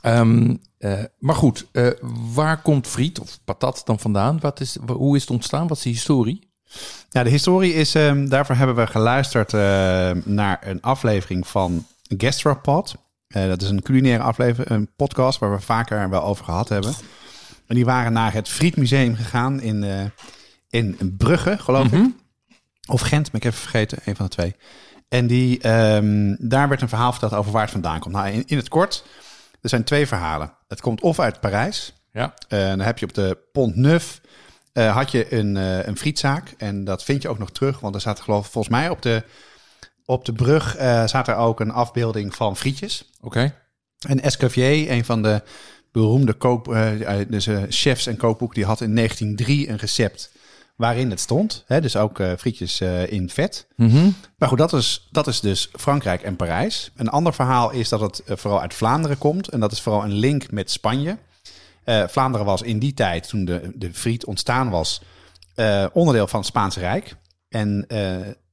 [0.02, 1.88] Ehm, eh, maar goed, eh,
[2.34, 4.40] waar komt friet of patat dan vandaan?
[4.40, 5.68] Wat is, hoe is het ontstaan?
[5.68, 6.50] Wat is de historie?
[7.10, 9.60] Ja, de historie is, ehm, daarvoor hebben we geluisterd eh,
[10.26, 11.86] naar een aflevering van
[12.18, 12.96] Gastropod.
[13.28, 16.94] Dat is een culinaire aflevering, een podcast waar we vaker wel over gehad hebben.
[17.68, 19.84] En die waren naar het Frietmuseum gegaan in,
[20.70, 22.06] in Brugge, geloof ik.
[22.88, 24.56] Of Gent, maar ik heb het vergeten, een van de twee.
[25.10, 28.14] En die, ehm, daar werd een verhaal verteld over waar het vandaan komt.
[28.16, 29.06] Nou, in, in het kort,
[29.62, 30.54] er zijn twee verhalen.
[30.68, 32.34] Het komt of uit Parijs, Ja.
[32.48, 34.22] eh, dan heb je op de Pont Neuf
[34.74, 36.54] eh, had je een, eh, een frietzaak.
[36.58, 37.80] En dat vind je ook nog terug.
[37.80, 39.24] Want er staat geloof ik volgens mij op de,
[40.06, 40.70] op de brug
[41.06, 43.10] staat er ook een afbeelding van frietjes.
[43.22, 43.54] Oké.
[44.08, 45.42] En Escoffier, een van de
[45.92, 50.32] beroemde eh, dus, chefs en kookboeken, die had in 1903 een recept
[50.78, 51.64] waarin het stond.
[51.68, 53.68] Hè, dus ook eh, frietjes eh, in vet.
[53.76, 54.10] Mhm.
[54.38, 56.92] Maar goed, dat is, dat is dus Frankrijk en Parijs.
[56.96, 59.48] Een ander verhaal is dat het eh, vooral uit Vlaanderen komt.
[59.48, 61.18] En dat is vooral een link met Spanje.
[62.08, 65.02] Vlaanderen was in die tijd, toen de, de friet ontstaan was,
[65.94, 67.16] onderdeel van het Spaanse Rijk.
[67.50, 67.86] En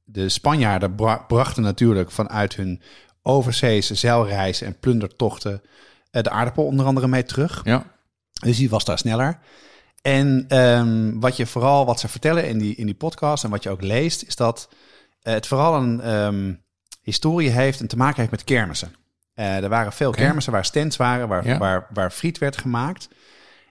[0.03, 2.81] de Spanjaarden bra- brachten natuurlijk vanuit hun
[3.21, 5.61] overzeese zeilreizen en plundertochten
[6.11, 7.61] de aardappel onder andere mee terug.
[7.63, 7.85] Ja.
[8.33, 9.39] Dus die was daar sneller.
[10.05, 13.63] En ehm, wat je vooral, wat ze vertellen in die, in die podcast en wat
[13.63, 14.69] je ook leest, is dat
[15.21, 16.53] eh, het vooral een ehm,
[17.01, 18.95] historie heeft en te maken heeft met kermissen.
[19.33, 21.57] Eh, er waren veel kermissen waar stands waren, waar, Ja.
[21.57, 23.07] waar, waar friet werd gemaakt.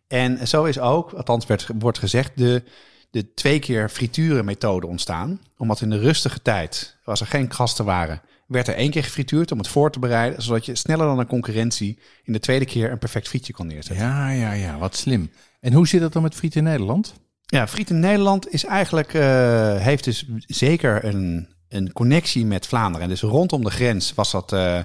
[0.08, 2.62] En zo is ook, althans werd, wordt gezegd, de,
[3.10, 5.40] de twee keer frituren methode ontstaan.
[5.56, 9.52] Omdat in de rustige tijd, als er geen gasten waren, werd er één keer gefrituurd
[9.52, 10.42] om het voor te bereiden.
[10.42, 14.06] Zodat je sneller dan een concurrentie in de tweede keer een perfect frietje kon neerzetten.
[14.06, 15.30] Ja, ja, ja, wat slim.
[15.64, 17.14] En hoe zit het dan met friet in Nederland?
[17.40, 23.02] Ja, friet in Nederland is eigenlijk, eh, heeft dus zeker een, een connectie met Vlaanderen.
[23.02, 24.78] En dus rondom de grens was dat eh,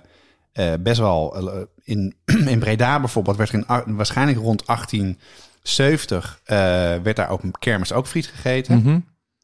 [0.51, 1.37] eh, best wel...
[1.83, 2.15] in,
[2.53, 6.41] in Breda bijvoorbeeld werd er in, waarschijnlijk rond 1870...
[6.43, 6.57] eh,
[7.03, 8.77] werd daar op een kermis ook friet gegeten.
[8.77, 8.99] Mhm.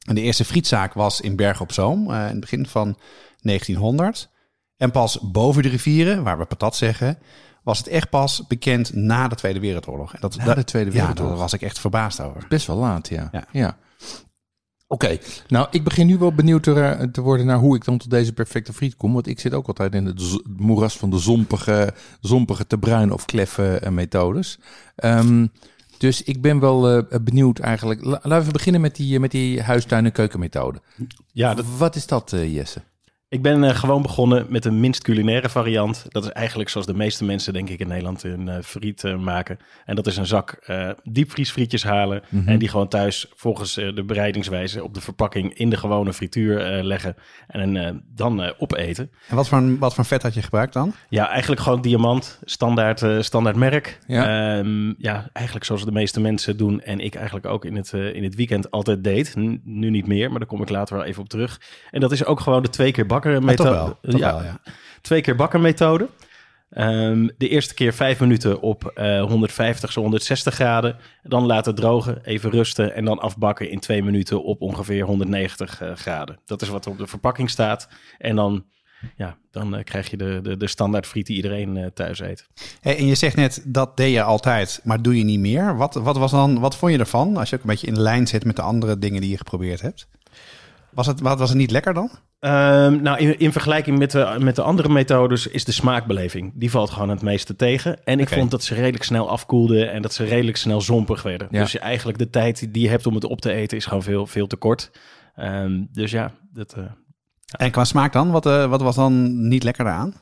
[0.07, 2.97] En de eerste frietzaak was in Bergen op Zoom in het begin van
[3.41, 4.29] 1900.
[4.77, 7.17] En pas boven de rivieren, waar we patat zeggen...
[7.65, 10.13] was het echt pas bekend na de Tweede Wereldoorlog.
[10.13, 11.31] En dat, Na dat- de Tweede Ja, Wereldoorlog.
[11.31, 12.45] daar was ik echt verbaasd over.
[12.49, 13.29] Best wel laat, ja.
[13.31, 13.45] Ja.
[13.51, 13.77] ja.
[14.87, 18.09] Oké, nou ik begin nu wel benieuwd te, te worden naar hoe ik dan tot
[18.09, 19.13] deze perfecte friet kom.
[19.13, 23.25] Want ik zit ook altijd in het moeras van de zompige, zompige te bruin of
[23.25, 24.59] kleffe eh, methodes.
[24.95, 25.47] Ehm,
[25.97, 28.03] dus ik ben wel eh, benieuwd eigenlijk.
[28.05, 30.81] La- laten we beginnen met die, eh, met die huistuin- en keukenmethode.
[31.31, 32.81] Ja, dat, Wat is dat, eh, Jesse?
[33.35, 36.05] Ik ben eh, gewoon begonnen met een minst culinaire variant.
[36.07, 39.17] Dat is eigenlijk zoals de meeste mensen, denk ik, in Nederland een eh, friet eh,
[39.17, 39.57] maken.
[39.85, 40.59] En dat is een zak
[41.03, 42.21] diepvriesfrietjes halen.
[42.45, 47.15] En die gewoon thuis volgens de bereidingswijze op de verpakking in de gewone frituur leggen.
[47.47, 49.09] En dan opeten.
[49.27, 50.93] En wat voor, wat voor vet had je gebruikt dan?
[51.09, 53.99] Ja, eigenlijk gewoon diamant, standaard, standaard merk.
[54.07, 54.23] Ja.
[54.55, 54.63] Ja.
[54.97, 58.35] ja, eigenlijk zoals de meeste mensen doen en ik eigenlijk ook in het, in het
[58.35, 59.35] weekend altijd deed.
[59.39, 61.61] N- nu niet meer, maar daar kom ik later wel even op terug.
[61.91, 63.95] En dat is ook gewoon de twee keer bakken methode.
[64.01, 64.59] ja, ja.
[65.01, 66.09] twee keer bakken methode.
[66.69, 70.97] Ehm, de eerste keer vijf minuten op eh 150, zo 160 graden.
[71.23, 75.91] Dan laten drogen, even rusten en dan afbakken in twee minuten op ongeveer 190 eh,
[75.95, 76.39] graden.
[76.45, 77.87] Dat is wat er op de verpakking staat.
[78.17, 78.65] En dan,
[79.15, 82.47] ja, dan eh, krijg je de, de, de standaard friet die iedereen eh, thuis eet.
[82.81, 85.77] Hey, en je zegt net, dat deed je altijd, maar doe je niet meer.
[85.77, 87.37] Wat, wat, was dan, wat vond je ervan?
[87.37, 89.81] Als je ook een beetje in lijn zit met de andere dingen die je geprobeerd
[89.81, 90.07] hebt.
[90.95, 92.09] Was het, wat, was het niet lekker dan?
[92.39, 96.51] Ehm, nou, in, in vergelijking met de, met de andere methodes is de smaakbeleving.
[96.55, 98.05] Die valt gewoon het meeste tegen.
[98.05, 101.47] En ik vond dat ze redelijk snel afkoelden en dat ze redelijk snel zompig werden.
[101.51, 101.61] Ja.
[101.61, 104.03] Dus je, eigenlijk de tijd die je hebt om het op te eten is gewoon
[104.03, 104.91] veel, veel te kort.
[105.35, 106.83] Ehm, dus ja, dat, eh,
[107.45, 108.31] En qua smaak dan?
[108.31, 110.13] Wat, eh, wat was dan niet lekker daaraan?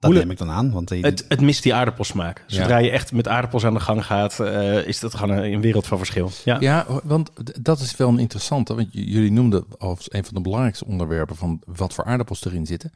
[0.00, 0.70] Dat neem ik dan aan.
[0.70, 2.44] Want die- het, het mist die aardappelsmaak.
[2.46, 2.54] Ja.
[2.60, 5.60] Zodra je echt met aardappels aan de gang gaat, eh, is dat gewoon een, een
[5.60, 6.30] wereld van verschil.
[6.44, 6.56] Ja.
[6.60, 8.74] Ja, want dat is wel een interessante.
[8.74, 12.92] Want jullie noemden als een van de belangrijkste onderwerpen van wat voor aardappels erin zitten.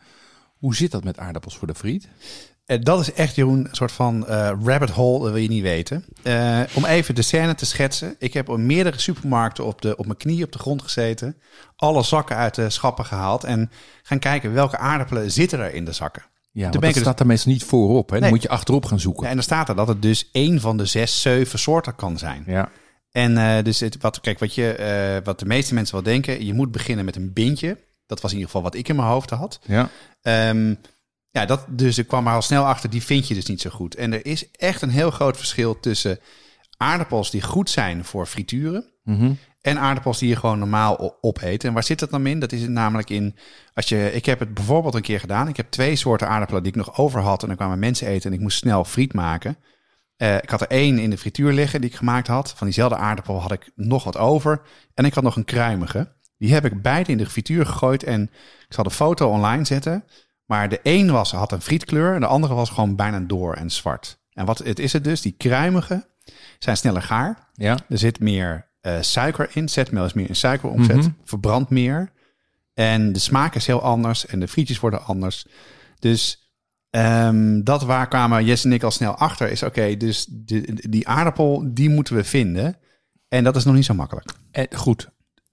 [0.58, 2.08] Hoe zit dat met aardappels voor de friet?
[2.66, 5.62] Eh, dat is echt, Jeroen, een soort van eh, rabbit hole, dat wil je niet
[5.62, 6.04] weten.
[6.22, 8.16] Eh, om even de scène te schetsen.
[8.18, 11.36] Ik heb op meerdere supermarkten op, de, op mijn knieën op de grond gezeten.
[11.76, 13.44] Alle zakken uit de schappen gehaald.
[13.44, 13.70] En
[14.02, 16.22] gaan kijken welke aardappelen zitten er in de zakken.
[16.54, 18.06] Ja, dat dus- staat er meestal niet voorop.
[18.08, 18.12] Hè?
[18.14, 18.30] Dan Nee.
[18.30, 19.22] moet je achterop gaan zoeken.
[19.22, 22.18] Ja, en dan staat er dat het dus één van de zes, zeven soorten kan
[22.18, 22.44] zijn.
[22.46, 22.70] Ja.
[23.10, 26.44] En eh, dus het, wat, kijk, wat, je, eh, wat de meeste mensen wel denken,
[26.46, 27.78] je moet beginnen met een bintje.
[28.06, 29.60] Dat was in ieder geval wat ik in mijn hoofd had.
[29.66, 29.90] Ja.
[30.22, 30.74] Ehm,
[31.30, 33.70] ja, dat, dus ik kwam er al snel achter, die vind je dus niet zo
[33.70, 33.94] goed.
[33.94, 36.18] En er is echt een heel groot verschil tussen
[36.76, 39.32] aardappels die goed zijn voor frituren Mhm.
[39.64, 41.64] En aardappels die je gewoon normaal opeet.
[41.64, 42.40] En waar zit dat dan in?
[42.40, 43.36] Dat is het namelijk in,
[43.74, 45.48] als je, ik heb het bijvoorbeeld een keer gedaan.
[45.48, 48.30] Ik heb twee soorten aardappelen die ik nog over had en dan kwamen mensen eten
[48.30, 49.56] en ik moest snel friet maken.
[50.16, 52.54] Eh, ik had er één in de frituur liggen die ik gemaakt had.
[52.56, 54.62] Van diezelfde aardappel had ik nog wat over.
[54.94, 56.12] En ik had nog een kruimige.
[56.38, 58.02] Die heb ik beide in de frituur gegooid.
[58.02, 58.22] En
[58.68, 60.04] ik zal de foto online zetten.
[60.44, 62.14] Maar de een was, had een frietkleur.
[62.14, 64.18] En de andere was gewoon bijna door en zwart.
[64.32, 65.20] En wat het is het dus?
[65.20, 66.06] Die kruimige
[66.58, 67.48] zijn sneller gaar.
[67.54, 67.78] Ja.
[67.88, 69.68] Er zit meer eh, suiker in.
[69.68, 70.96] Zetmeel is meer een suikeromzet.
[70.96, 71.08] Mhm.
[71.24, 72.12] Verbrandt meer.
[72.74, 74.26] En de smaak is heel anders.
[74.26, 75.46] En de frietjes worden anders.
[75.98, 76.50] Dus
[76.90, 79.50] ehm, dat waar kwamen Jess en ik al snel achter.
[79.50, 82.76] Is oké, dus de, die aardappel, die moeten we vinden.
[83.28, 84.32] En dat is nog niet zo makkelijk.
[84.50, 85.08] En goed,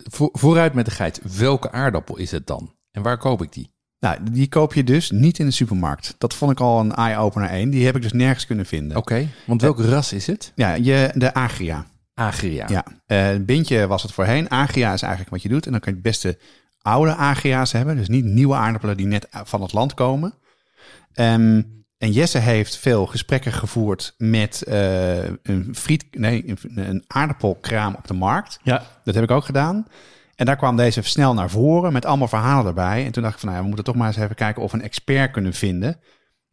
[0.10, 1.22] Vo- vooruit met de geit.
[1.38, 2.76] Welke aardappel is het dan?
[2.92, 3.74] En waar koop ik die?
[4.00, 6.16] Nou, die koop je dus niet in de supermarkt.
[6.18, 7.70] Dat vond ik al een eye-opener één.
[7.70, 8.98] Die heb ik dus nergens kunnen vinden.
[8.98, 10.52] Oké, want welk ras is het?
[10.56, 11.86] Ja, je, de Agria.
[12.28, 12.66] Agria.
[12.68, 14.50] Ja, eh bintje was het voorheen.
[14.50, 15.66] Agria is eigenlijk wat je doet.
[15.66, 16.38] En dan kan je het beste
[16.82, 17.96] oude Agria's hebben.
[17.96, 20.34] Dus niet nieuwe aardappelen die net van het land komen.
[21.14, 21.62] Ehm,
[21.98, 28.14] en Jesse heeft veel gesprekken gevoerd met eh, een friet, nee, een, aardappelkraam op de
[28.14, 28.60] markt.
[28.64, 29.88] Ja, Dat heb ik ook gedaan.
[30.36, 33.06] En daar kwam deze snel naar voren met allemaal verhalen erbij.
[33.06, 34.72] En toen dacht ik van, nou, ja, we moeten toch maar eens even kijken of
[34.72, 36.00] we een expert kunnen vinden.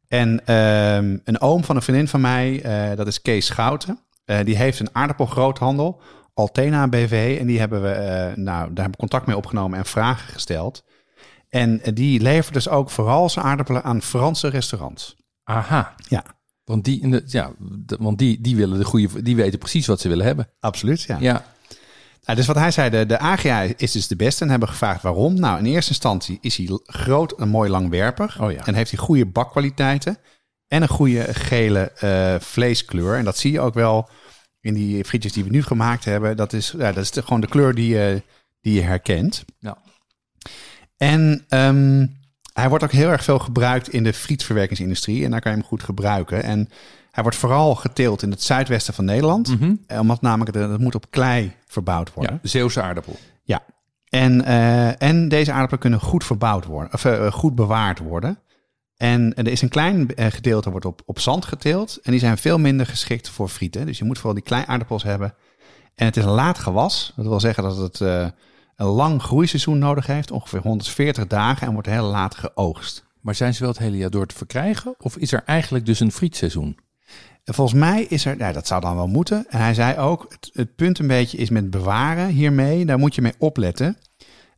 [0.09, 3.98] En emme, een oom van een vriendin van mij, eh, dat is Kees Schouten.
[4.28, 6.00] Eh, die heeft een aardappelgroothandel,
[6.34, 7.36] Altena BV.
[7.40, 10.84] En die hebben we, eh, nou, daar hebben we contact mee opgenomen en vragen gesteld.
[11.48, 15.16] En eh, die levert dus ook vooral zijn aardappelen aan Franse restaurants.
[15.44, 15.94] Aha.
[16.08, 16.24] Ja,
[16.64, 17.52] Want die, in de, ja,
[17.98, 20.48] want die, die willen de goede, die weten precies wat ze willen hebben.
[20.60, 21.02] absoluut.
[21.02, 21.16] Ja.
[21.20, 21.44] Ja.
[22.24, 24.44] Nou, dus wat hij zei, de, de AGA is dus de beste.
[24.44, 25.40] En hebben gevraagd waarom.
[25.40, 28.40] Nou, in eerste instantie is hij groot en mooi langwerpig.
[28.40, 28.66] Oh ja.
[28.66, 30.18] En heeft hij goede bakkwaliteiten.
[30.68, 33.16] En een goede gele eh, vleeskleur.
[33.16, 34.09] En dat zie je ook wel
[34.61, 36.37] in die frietjes die we nu gemaakt hebben.
[36.37, 38.22] Dat is, ja, dat is de- gewoon de kleur die je,
[38.61, 39.44] die je herkent.
[39.59, 39.78] Ja.
[40.96, 42.07] En ehm,
[42.52, 45.24] hij wordt ook heel erg veel gebruikt in de frietverwerkingsindustrie.
[45.24, 46.42] En daar kan je hem goed gebruiken.
[46.42, 46.68] En
[47.11, 49.48] hij wordt vooral geteeld in het zuidwesten van Nederland.
[49.61, 49.74] Mhm.
[49.87, 52.40] Eh, Omdat namelijk de- dat moet op klei verbouwd worden.
[52.42, 52.48] ja.
[52.48, 53.16] Zeeuwse aardappel.
[53.42, 53.62] Ja.
[54.09, 58.38] En, eh, en deze aardappelen kunnen goed verbouwd worden, of goed bewaard worden.
[58.98, 61.98] En er is een klein eh, gedeelte wordt op, op zand geteeld.
[62.02, 63.87] En die zijn veel minder geschikt voor frieten.
[63.87, 65.34] Dus je moet vooral die kleine aardappels hebben.
[65.94, 67.12] En het is een laat gewas.
[67.16, 68.26] Dat wil zeggen dat het eh,
[68.76, 70.30] een lang groeiseizoen nodig heeft.
[70.30, 73.04] Ongeveer 140 dagen en wordt heel laat geoogst.
[73.20, 74.94] Maar zijn ze wel het hele jaar door te verkrijgen?
[74.98, 76.78] Of is er eigenlijk dus een frietseizoen?
[77.44, 79.46] En volgens mij is er, nou, dat zou dan wel moeten.
[79.48, 82.84] En hij zei ook, het, het punt een beetje is met bewaren hiermee.
[82.84, 83.96] Daar moet je mee opletten.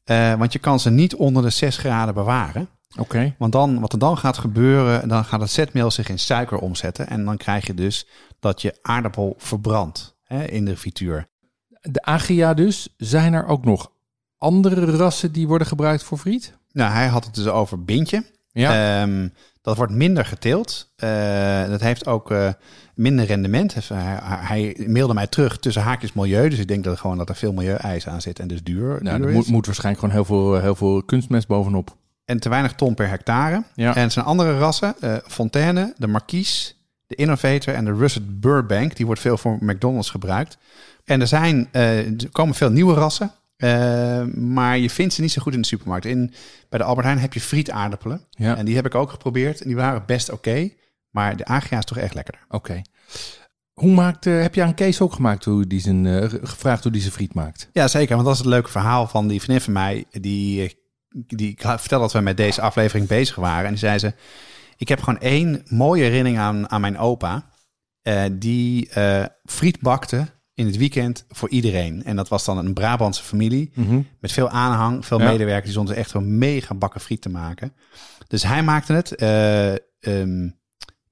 [0.05, 2.69] Eh, want je kan ze niet onder de 6 graden bewaren.
[2.99, 3.35] Oké.
[3.39, 7.09] Want dan, wat er dan gaat gebeuren, dan gaat het zetmeel zich in suiker omzetten.
[7.09, 8.07] En dan krijg je dus
[8.41, 11.29] dat je aardappel verbrandt hè, in de frituur.
[11.81, 12.95] De Agria dus.
[12.97, 13.93] Zijn er ook nog
[14.39, 16.59] andere rassen die worden gebruikt voor friet?
[16.73, 18.25] Nou, hij had het dus over bintje.
[18.53, 19.03] Ja.
[19.03, 19.29] Ehm,
[19.63, 20.93] dat wordt minder geteeld.
[20.97, 22.49] Eh, dat heeft ook eh,
[22.95, 23.75] minder rendement.
[23.89, 26.49] Hij, hij mailde mij terug tussen haakjes milieu.
[26.49, 29.19] Dus ik denk dat, gewoon dat er veel milieueisen aan zit en dus duur, nou,
[29.19, 31.97] duur er moet, moet waarschijnlijk gewoon heel veel, heel veel kunstmest bovenop.
[32.31, 33.63] En te weinig ton per hectare.
[33.75, 33.95] Ja.
[33.97, 34.95] En het zijn andere rassen.
[35.01, 36.73] eh Fontaine, de Marquise,
[37.07, 38.97] de Innovator en de Russet Burbank.
[38.97, 40.59] Die wordt veel voor McDonald's gebruikt.
[41.05, 43.33] En er, zijn, eh, er komen veel nieuwe rassen.
[43.57, 46.05] eh, maar je vindt ze niet zo goed in de supermarkt.
[46.07, 46.33] In,
[46.69, 48.25] bij de Albert Heijn heb je frietaardappelen.
[48.31, 48.57] Ja.
[48.57, 49.61] En die heb ik ook geprobeerd.
[49.61, 50.71] En die waren best oké.
[51.11, 52.45] maar de Agria is toch echt lekkerder.
[52.49, 52.83] Oké.
[53.73, 57.13] Hoe maakt, heb je aan Kees ook gemaakt hoe die zijn, gevraagd hoe die zijn
[57.13, 57.69] friet maakt?
[57.73, 58.15] Ja, zeker.
[58.15, 60.05] Want dat is het leuke verhaal van die vriendin van mij.
[60.11, 60.79] Die,
[61.27, 63.65] die ik vertelde dat we met deze aflevering bezig waren.
[63.65, 64.13] En die zei ze,
[64.77, 67.49] ik heb gewoon één mooie herinnering aan, aan mijn opa.
[68.03, 72.05] eh, die eh, friet bakte in het weekend voor iedereen.
[72.05, 73.73] En dat was dan een Brabantse familie.
[74.21, 75.25] Met veel aanhang, veel Ja.
[75.31, 75.65] medewerkers.
[75.65, 77.73] Die stonden echt een mega bakken friet te maken.
[78.29, 80.49] Dus hij maakte het ehm,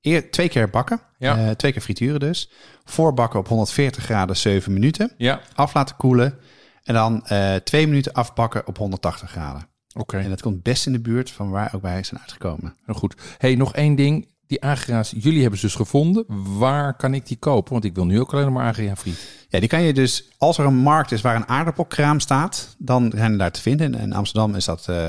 [0.00, 1.00] eer, twee keer bakken.
[1.18, 1.54] Ja.
[1.54, 2.50] Twee keer frituren dus.
[2.84, 5.12] Voorbakken op 140 graden 7 minuten.
[5.16, 6.38] Ja, Af laten koelen.
[6.82, 7.24] En dan
[7.64, 9.68] twee minuten afbakken op 180 graden.
[9.98, 10.18] Oké.
[10.18, 12.76] En dat komt best in de buurt van waar ook wij zijn uitgekomen.
[12.84, 13.14] Heel goed.
[13.38, 14.28] hey, nog één ding.
[14.46, 16.24] Die agria's, jullie hebben ze dus gevonden.
[16.58, 17.72] Waar kan ik die kopen?
[17.72, 19.46] Want ik wil nu ook alleen maar agria friet.
[19.48, 23.12] Ja, die kan je dus, als er een markt is waar een aardappelkraam staat, dan
[23.14, 23.94] zijn die daar te vinden.
[23.94, 25.08] In Amsterdam is dat eh,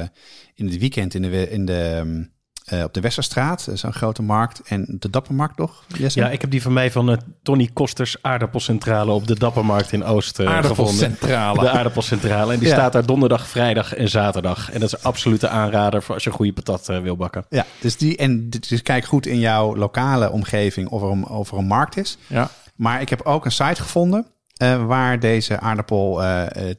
[0.53, 2.23] in het weekend in de, in de, ehm,
[2.69, 3.65] eh, op de Westerstraat.
[3.65, 4.61] Dat is een grote markt.
[4.65, 5.83] En de Dappermarkt toch?
[5.97, 6.19] Jesse?
[6.19, 10.03] Ja, ik heb die van mij van de Tony Kosters aardappelcentrale op de Dappermarkt in
[10.03, 10.55] Oost gevonden.
[10.55, 11.59] Aardappelcentrale.
[11.59, 12.53] De aardappelcentrale.
[12.53, 12.73] En die Ja.
[12.73, 14.71] staat daar donderdag, vrijdag en zaterdag.
[14.71, 17.45] En dat is een absolute aanrader voor als je een goede patat wil bakken.
[17.49, 21.51] Ja, dus, die, en dus kijk goed in jouw lokale omgeving of er een, of
[21.51, 22.17] er een markt is.
[22.27, 22.49] Ja.
[22.75, 24.25] Maar ik heb ook een site gevonden
[24.57, 26.15] eh, waar deze aardappel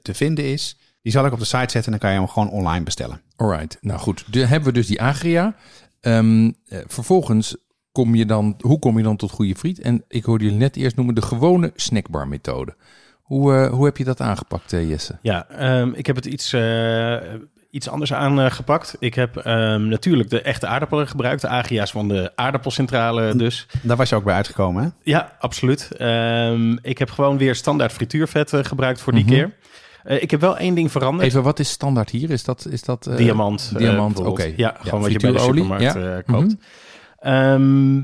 [0.03, 0.77] te vinden is.
[1.03, 3.21] Die zal ik op de site zetten en dan kan je hem gewoon online bestellen.
[3.37, 3.79] Alright.
[3.81, 5.55] Nou goed, dan hebben we dus die agria.
[6.01, 7.57] Ehm, eh, vervolgens
[7.93, 9.81] kom je dan, hoe kom je dan tot goede friet?
[9.81, 12.75] En ik hoorde jullie net eerst noemen de gewone snackbar methode.
[13.23, 15.19] Hoe, eh, hoe heb je dat aangepakt, eh, Jesse?
[15.23, 17.17] Ja, ehm, ik heb het iets, eh,
[17.71, 18.97] iets anders aangepakt.
[18.99, 21.41] Ik heb ehm, natuurlijk de echte aardappelen gebruikt.
[21.41, 23.67] De agia's van de aardappelcentrale dus.
[23.83, 24.89] Daar was je ook bij uitgekomen, hè?
[25.03, 25.91] Ja, absoluut.
[25.97, 29.33] Ehm, ik heb gewoon weer standaard frituurvet gebruikt voor die Mhm.
[29.33, 29.55] keer.
[30.03, 31.29] Eh, ik heb wel één ding veranderd.
[31.29, 32.31] Even, wat is standaard hier?
[32.31, 32.67] Is dat...
[32.71, 33.71] Is dat eh, diamant.
[33.73, 34.53] eh, diamant, oké.
[34.57, 35.95] Ja, gewoon wat je bij de supermarkt ja.
[35.95, 36.47] eh, koopt.
[36.47, 36.55] Mhm.
[37.19, 37.99] Ehm,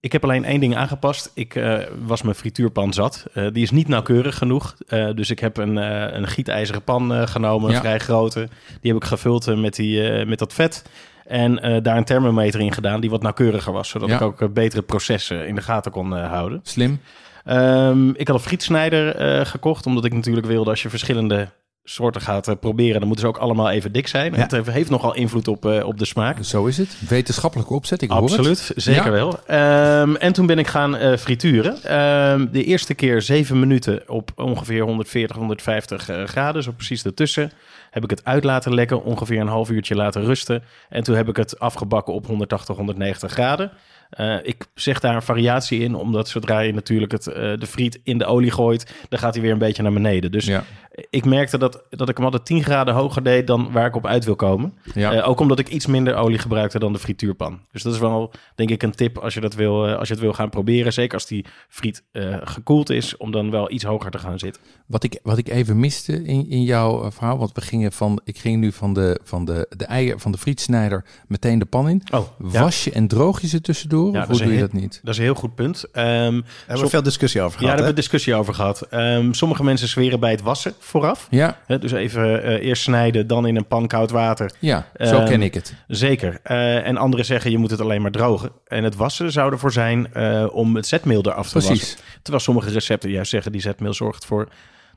[0.00, 1.30] ik heb alleen één ding aangepast.
[1.34, 1.60] Ik
[2.04, 3.24] was mijn frituurpan zat.
[3.52, 4.76] Die is niet nauwkeurig genoeg.
[5.14, 5.76] Dus ik heb een,
[6.16, 7.80] een gietijzeren pan genomen, Ja.
[7.80, 8.48] vrij grote.
[8.80, 10.84] Die heb ik gevuld met, die, met dat vet.
[11.24, 13.88] En daar een thermometer in gedaan die wat nauwkeuriger was.
[13.88, 14.14] Zodat Ja.
[14.16, 16.60] ik ook betere processen in de gaten kon houden.
[16.62, 17.00] Slim.
[17.46, 21.48] Ehm, ik had een frietsnijder eh, gekocht, omdat ik natuurlijk wilde als je verschillende
[21.88, 24.32] soorten gaat eh, proberen, dan moeten ze ook allemaal even dik zijn.
[24.32, 24.38] Ja.
[24.40, 26.36] Het heeft- heeft nogal invloed op, eh, op de smaak.
[26.44, 26.96] Zo is het.
[27.08, 28.30] Wetenschappelijke opzet, ik hoor het.
[28.30, 29.10] Absoluut, zeker Ja.
[29.10, 29.38] wel.
[29.46, 31.82] Ehm, en toen ben ik gaan frituren.
[31.82, 37.52] Ehm, de eerste keer zeven minuten op ongeveer 140, 150 eh, graden, zo precies ertussen.
[37.90, 40.62] Heb ik het uit laten lekken, ongeveer een half uurtje laten rusten.
[40.88, 43.70] En toen heb ik het afgebakken op 180, 190 graden.
[44.10, 48.00] Eh, ik zeg daar een variatie in, omdat zodra je natuurlijk het, eh, de friet
[48.02, 50.32] in de olie gooit, dan gaat hij weer een beetje naar beneden.
[50.32, 50.64] Dus Ja.
[51.10, 54.06] ik merkte dat, dat ik hem altijd 10 graden hoger deed dan waar ik op
[54.06, 54.72] uit wil komen.
[54.94, 55.12] Ja.
[55.12, 57.60] Eh, ook omdat ik iets minder olie gebruikte dan de frituurpan.
[57.72, 60.22] Dus dat is wel, denk ik, een tip als je, dat wil, als je het
[60.22, 60.92] wil gaan proberen.
[60.92, 62.02] Zeker als die friet
[62.42, 64.62] gekoeld is, om dan wel iets hoger te gaan zitten.
[64.86, 68.38] Wat ik, wat ik even miste in, in jouw verhaal, want we gingen van, ik
[68.38, 72.02] ging nu van de, van de, de eier, van de frietsnijder meteen de pan in.
[72.12, 73.95] Oh, Was je en droog je ze tussendoor?
[74.04, 75.00] Ja, of dat hoe is doe je een dat niet?
[75.02, 75.84] Dat is een heel goed punt.
[75.92, 77.76] Ehm, Daar hebben we veel discussie over ja, gehad.
[77.76, 77.84] daar hè?
[77.84, 78.82] hebben we discussie over gehad.
[78.90, 81.26] Ehm, sommige mensen zweren bij het wassen vooraf.
[81.30, 84.50] Ja, Hè, dus even eh, eerst snijden, dan in een pan koud water.
[84.58, 85.74] ja zo Ehm, ken ik het.
[85.88, 86.38] Zeker.
[86.42, 88.50] Eh, en anderen zeggen je moet het alleen maar drogen.
[88.66, 91.74] En het wassen zou ervoor zijn eh, om het zetmeel eraf te wassen.
[91.76, 91.96] Precies.
[92.22, 94.48] Terwijl sommige recepten juist zeggen die zetmeel zorgt voor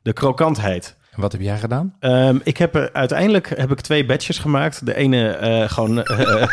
[0.01, 0.97] de krokantheid.
[1.19, 1.95] Wat heb jij gedaan?
[1.99, 4.85] Ehm, ik heb er, uiteindelijk heb ik twee batches gemaakt.
[4.85, 6.03] De ene eh, gewoon...
[6.03, 6.47] eh,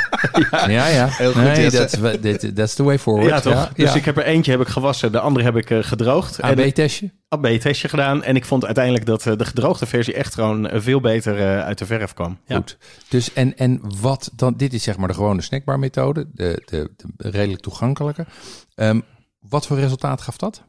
[0.77, 1.07] Ja, ja.
[1.11, 3.29] Heel goed, Nee, that's, that- that's the way forward.
[3.29, 3.53] ja, toch?
[3.55, 3.95] Ja, Dus ja.
[3.99, 6.39] ik heb er eentje heb ik gewassen, de andere heb ik eh, gedroogd.
[6.39, 7.11] En een AB-testje?
[7.29, 8.23] AB-testje gedaan.
[8.23, 11.87] En ik vond uiteindelijk dat de gedroogde versie echt gewoon veel beter eh, uit de
[11.87, 12.39] verf kwam.
[12.47, 12.57] Ja.
[12.57, 12.77] Goed.
[13.09, 16.91] Dus en, en wat dan, dit is zeg maar de gewone snackbar methode, de, de,
[17.17, 18.27] de redelijk toegankelijke.
[18.75, 19.01] Ehm,
[19.49, 20.63] wat voor resultaat gaf dat?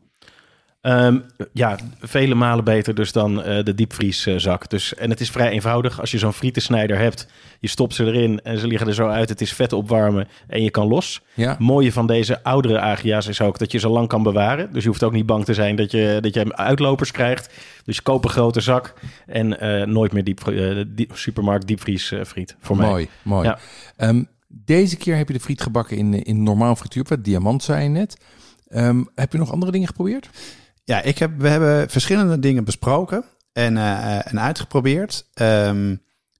[0.81, 1.19] Ehm,
[1.53, 4.69] ja, vele malen beter dus dan eh, de diepvrieszak.
[4.69, 5.99] Dus, en het is vrij eenvoudig.
[5.99, 7.27] Als je zo'n frietensnijder hebt,
[7.59, 9.29] je stopt ze erin en ze liggen er zo uit.
[9.29, 11.21] Het is vet opwarmen en je kan los.
[11.33, 14.73] Ja, Het mooie van deze oudere agia's is ook dat je ze lang kan bewaren.
[14.73, 17.53] Dus je hoeft ook niet bang te zijn dat je, dat je uitlopers krijgt.
[17.85, 18.93] Dus koop een grote zak
[19.25, 22.89] en eh, nooit meer diep, eh, diep- supermarkt diepvriesfriet voor mij.
[22.89, 23.47] mooi, mooi.
[23.47, 23.59] Ja.
[23.95, 27.89] Ehm, deze keer heb je de friet gebakken in, in normaal frituurvet, diamant zei je
[27.89, 28.17] net.
[28.67, 30.29] Ehm, heb je nog andere dingen geprobeerd?
[30.87, 33.23] Ja, ik heb, we hebben verschillende dingen besproken
[33.53, 35.25] en, eh, en uitgeprobeerd.
[35.33, 35.89] Ehm,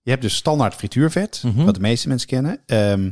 [0.02, 1.66] je hebt dus standaard frituurvet, Mhm.
[1.66, 2.60] wat de meeste mensen kennen.
[2.66, 3.10] Ehm,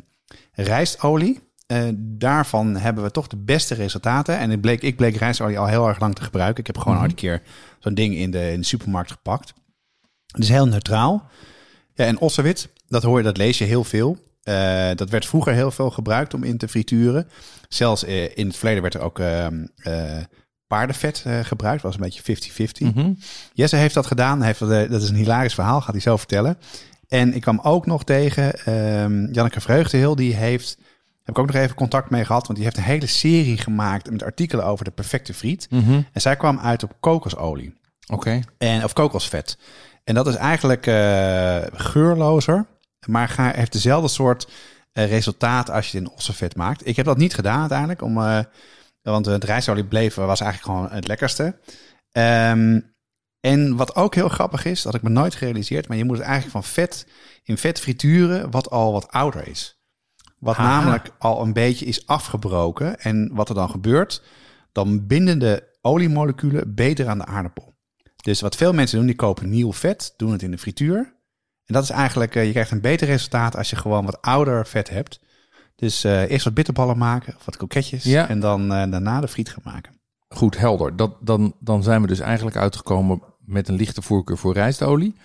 [0.51, 1.39] rijstolie.
[1.67, 4.37] Eh, daarvan hebben we toch de beste resultaten.
[4.37, 6.59] En ik bleek, ik bleek rijstolie al heel erg lang te gebruiken.
[6.59, 7.41] Ik heb gewoon ooit een keer
[7.79, 9.53] zo'n ding in de, in de supermarkt gepakt.
[10.27, 11.29] Het is heel neutraal.
[11.93, 14.17] Ja, en ossewit, dat hoor je, dat lees je heel veel.
[14.43, 17.27] Eh, dat werd vroeger heel veel gebruikt om in te frituren.
[17.69, 20.17] Zelfs eh, in het verleden werd er ook ehm, eh,
[20.67, 21.81] paardenvet eh, gebruikt.
[21.81, 22.93] was een beetje 50-50.
[22.93, 23.13] Mhm.
[23.53, 24.41] Jesse heeft dat gedaan.
[24.41, 26.57] Heeft dat, eh, dat is een hilarisch verhaal, gaat hij zelf vertellen.
[27.07, 30.15] En ik kwam ook nog tegen ehm Janneke Vreugdehil.
[30.15, 30.77] Die heeft,
[31.23, 32.43] heb ik ook nog even contact mee gehad.
[32.43, 35.67] Want die heeft een hele serie gemaakt met artikelen over de perfecte friet.
[35.69, 36.01] Mhm.
[36.11, 37.73] En zij kwam uit op kokosolie.
[38.07, 38.39] Oké.
[38.57, 39.57] En, of kokosvet.
[40.03, 42.65] En dat is eigenlijk eh, geurlozer.
[43.07, 44.47] Maar ga, heeft dezelfde soort
[44.93, 46.87] resultaat als je het in ossenvet maakt.
[46.87, 48.01] Ik heb dat niet gedaan uiteindelijk.
[48.01, 48.17] Om,
[49.11, 51.59] want het rijstolie bleef was eigenlijk gewoon het lekkerste.
[52.11, 52.79] Ehm,
[53.39, 55.87] en wat ook heel grappig is, dat had ik me nooit gerealiseerd.
[55.87, 57.07] Maar je moet het eigenlijk van vet
[57.43, 59.79] in vet frituren wat al wat ouder is.
[60.39, 60.79] Wat Aha.
[60.79, 62.99] namelijk al een beetje is afgebroken.
[62.99, 64.23] En wat er dan gebeurt,
[64.71, 67.73] dan binden de oliemoleculen beter aan de aardappel.
[68.15, 70.97] Dus wat veel mensen doen, die kopen nieuw vet, doen het in de frituur.
[71.65, 74.67] En dat is eigenlijk, eh, je krijgt een beter resultaat als je gewoon wat ouder
[74.67, 75.19] vet hebt.
[75.75, 78.03] Dus eh, eerst wat bitterballen maken, of wat kroketjes.
[78.03, 78.29] Ja.
[78.29, 79.93] En dan eh, daarna de friet gaan maken.
[80.27, 80.95] Goed, helder.
[80.95, 85.15] Dat, dan, dan zijn we dus eigenlijk uitgekomen met een lichte voorkeur voor rijstolie.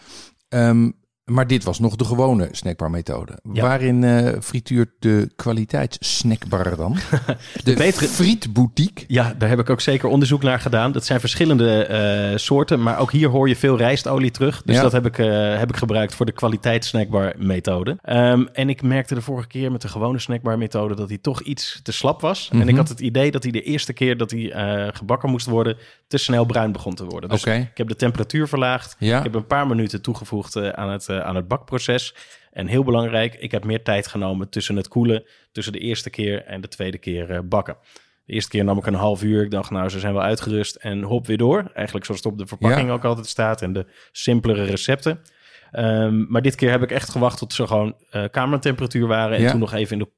[0.48, 0.90] Ehm,
[1.30, 3.38] maar dit was nog de gewone snackbar-methode.
[3.52, 3.62] Ja.
[3.62, 6.96] Waarin eh, frituurt de kwaliteitssnackbar dan?
[7.64, 9.04] De, betere- frietboutique.
[9.08, 10.92] Ja, daar heb ik ook zeker onderzoek naar gedaan.
[10.92, 14.62] Dat zijn verschillende eh, soorten, maar ook hier hoor je veel rijstolie terug.
[14.64, 14.82] Dus Ja.
[14.82, 17.98] dat heb ik, eh, heb ik gebruikt voor de kwaliteitssnackbar methode.
[18.02, 21.40] Ehm, en ik merkte de vorige keer met de gewone snackbar methode dat hij toch
[21.42, 22.48] iets te slap was.
[22.52, 22.68] En Mhm.
[22.68, 24.52] ik had het idee dat hij de eerste keer dat hij
[24.94, 25.76] gebakken moest worden,
[26.06, 27.30] te snel bruin begon te worden.
[27.30, 28.96] Dus ik heb de temperatuur verlaagd.
[28.98, 29.16] Ja.
[29.18, 32.14] Ik heb een paar minuten toegevoegd aan, het, aan het bakproces.
[32.52, 36.44] En heel belangrijk, ik heb meer tijd genomen tussen het koelen, tussen de eerste keer
[36.44, 37.76] en de tweede keer eh, bakken.
[38.24, 39.42] De eerste keer nam ik een half uur.
[39.42, 41.70] Ik dacht, nou, ze zijn wel uitgerust en hop weer door.
[41.74, 42.92] Eigenlijk zoals het op de verpakking Ja.
[42.94, 45.20] ook altijd staat en de simpelere recepten.
[45.70, 49.36] Ehm, maar dit keer heb ik echt gewacht tot ze gewoon eh, kamertemperatuur waren.
[49.36, 49.50] En Ja.
[49.50, 50.10] toen nog even in de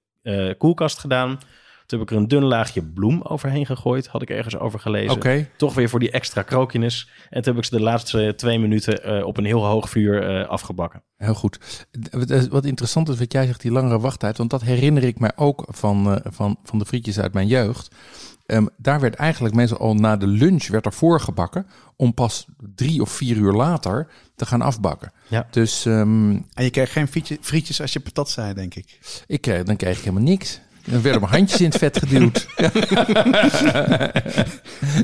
[0.49, 1.39] eh, koelkast gedaan.
[1.87, 4.07] Toen heb ik er een dun laagje bloem overheen gegooid.
[4.07, 5.11] Had ik ergens over gelezen.
[5.17, 5.49] Oké.
[5.57, 7.09] Toch weer voor die extra krokiness.
[7.31, 10.23] En toen heb ik ze de laatste twee minuten eh, op een heel hoog vuur
[10.41, 11.03] eh, afgebakken.
[11.17, 11.87] Heel goed.
[12.11, 14.37] Wat- Wat interessant is wat jij zegt, die langere wachttijd.
[14.39, 17.95] Want dat herinner ik mij ook van, eh, van, van de frietjes uit mijn jeugd.
[18.47, 21.67] Ehm, daar werd eigenlijk meestal al na de lunch werd er voorgebakken.
[21.97, 25.13] Om pas drie of vier uur later te gaan afbakken.
[25.29, 25.47] Ja.
[25.51, 28.99] Dus ehm, En je krijgt geen frietje- frietjes als je patat zei, denk ik.
[29.27, 30.61] ik kreeg, dan kreeg ik helemaal niks.
[30.85, 32.47] Dan werden mijn handjes in het vet geduwd.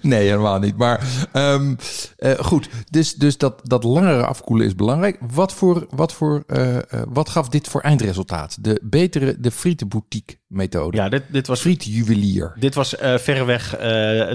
[0.03, 0.77] nee, helemaal niet.
[0.77, 1.01] Maar
[1.33, 1.75] ehm,
[2.17, 5.19] eh, goed, dus, dus dat, dat langere afkoelen is belangrijk.
[5.33, 8.59] Wat, voor, wat, voor, eh, eh, wat gaf dit voor eindresultaat?
[8.61, 10.97] De betere, de frietenboutique methode.
[10.97, 12.53] Ja, dit, dit was Frietjuwelier.
[12.59, 13.81] Dit was eh, verreweg eh,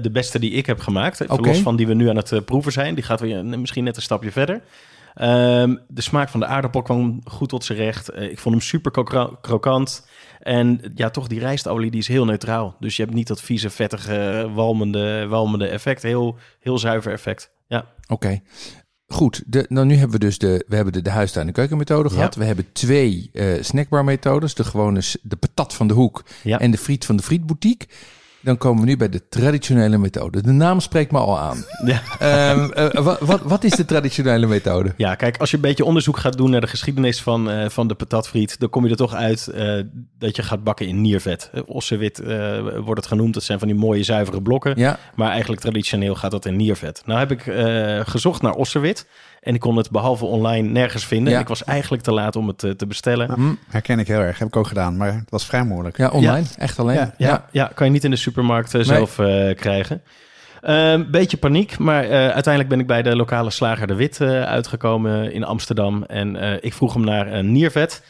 [0.01, 1.21] de beste die ik heb gemaakt.
[1.21, 1.47] Even Oké.
[1.47, 2.95] Los van die we nu aan het proeven zijn.
[2.95, 4.61] Die gaat weer misschien net een stapje verder.
[5.13, 8.15] Ehm, de smaak van de aardappel kwam goed tot zijn recht.
[8.15, 8.91] Ik vond hem super
[9.41, 10.07] krokant.
[10.43, 12.75] En ja, toch die rijstolie die is heel neutraal.
[12.79, 16.01] Dus je hebt niet dat vieze, vettige, walmende, walmende effect.
[16.01, 17.51] Heel, heel zuiver effect.
[17.67, 18.41] Ja, Oké.
[19.07, 22.09] Goed, de, nou nu hebben we dus de, we hebben de, de huistuin- en keukenmethode
[22.09, 22.35] gehad.
[22.35, 24.53] We hebben twee eh snackbarmethodes.
[24.55, 26.59] De gewone, de patat van de hoek Ja.
[26.59, 27.87] en de friet van de frietboutique.
[28.43, 30.41] Dan komen we nu bij de traditionele methode.
[30.41, 31.65] De naam spreekt me al aan.
[31.85, 32.01] ja.
[32.19, 34.93] Ehm, eh, wat, wat, wat is de traditionele methode?
[34.97, 37.87] Ja, kijk, als je een beetje onderzoek gaat doen naar de geschiedenis van, eh, van
[37.87, 39.79] de patatfriet, dan kom je er toch uit eh,
[40.19, 41.51] dat je gaat bakken in niervet.
[41.65, 43.33] Ossewit eh, wordt het genoemd.
[43.33, 44.73] Dat zijn van die mooie zuivere blokken.
[44.77, 47.01] Ja, Maar eigenlijk traditioneel gaat dat in niervet.
[47.05, 49.07] Nou heb ik eh, gezocht naar ossewit.
[49.41, 51.33] En ik kon het behalve online nergens vinden.
[51.33, 51.39] Ja.
[51.39, 53.31] Ik was eigenlijk te laat om het te bestellen.
[53.31, 54.39] Hm, herken ik heel erg.
[54.39, 55.97] Heb ik ook gedaan, maar het was vrij moeilijk.
[55.97, 56.45] ja online.
[56.57, 56.95] Echt alleen.
[56.95, 57.71] Ja, Ja, ja.
[57.75, 60.01] kan je niet in de supermarkt eh, zelf eh, krijgen.
[60.61, 65.33] Een beetje paniek, maar eh, uiteindelijk ben ik bij de lokale slager De Wit uitgekomen
[65.33, 66.03] in Amsterdam.
[66.03, 68.03] En ik vroeg hem naar een niervet.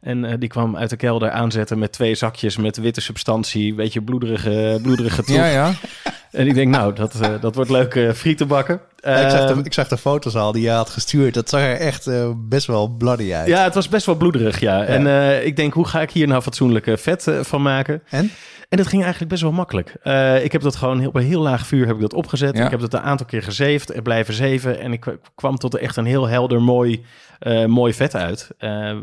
[0.00, 3.74] En die kwam uit de kelder aanzetten met twee zakjes met witte substantie.
[3.74, 5.36] Beetje bloederige, bloederige troep.
[5.36, 5.72] ja, ja.
[6.30, 8.46] En ik denk, nou, dat, dat wordt leuk eh friet te
[9.02, 9.24] bakken.
[9.24, 11.34] ik, zag Ehm, de, ik zag de foto's al die je had gestuurd.
[11.34, 13.48] Dat zag er echt eh, best wel bloody uit.
[13.48, 14.84] Ja, het was best wel bloederig, ja.
[14.84, 18.02] En eh, ik denk, hoe ga ik hier nou fatsoenlijk eh, vet eh, van maken?
[18.08, 18.30] En?
[18.68, 19.88] En dat ging eigenlijk best wel makkelijk.
[20.42, 22.56] Ik heb dat gewoon heel, op een heel laag vuur heb ik dat opgezet.
[22.56, 22.64] Ja.
[22.64, 24.80] Ik heb dat een aantal keer gezeefd en blijven zeven.
[24.80, 27.04] En ik kwam tot echt een heel helder, mooi,
[27.66, 28.50] mooi vet uit.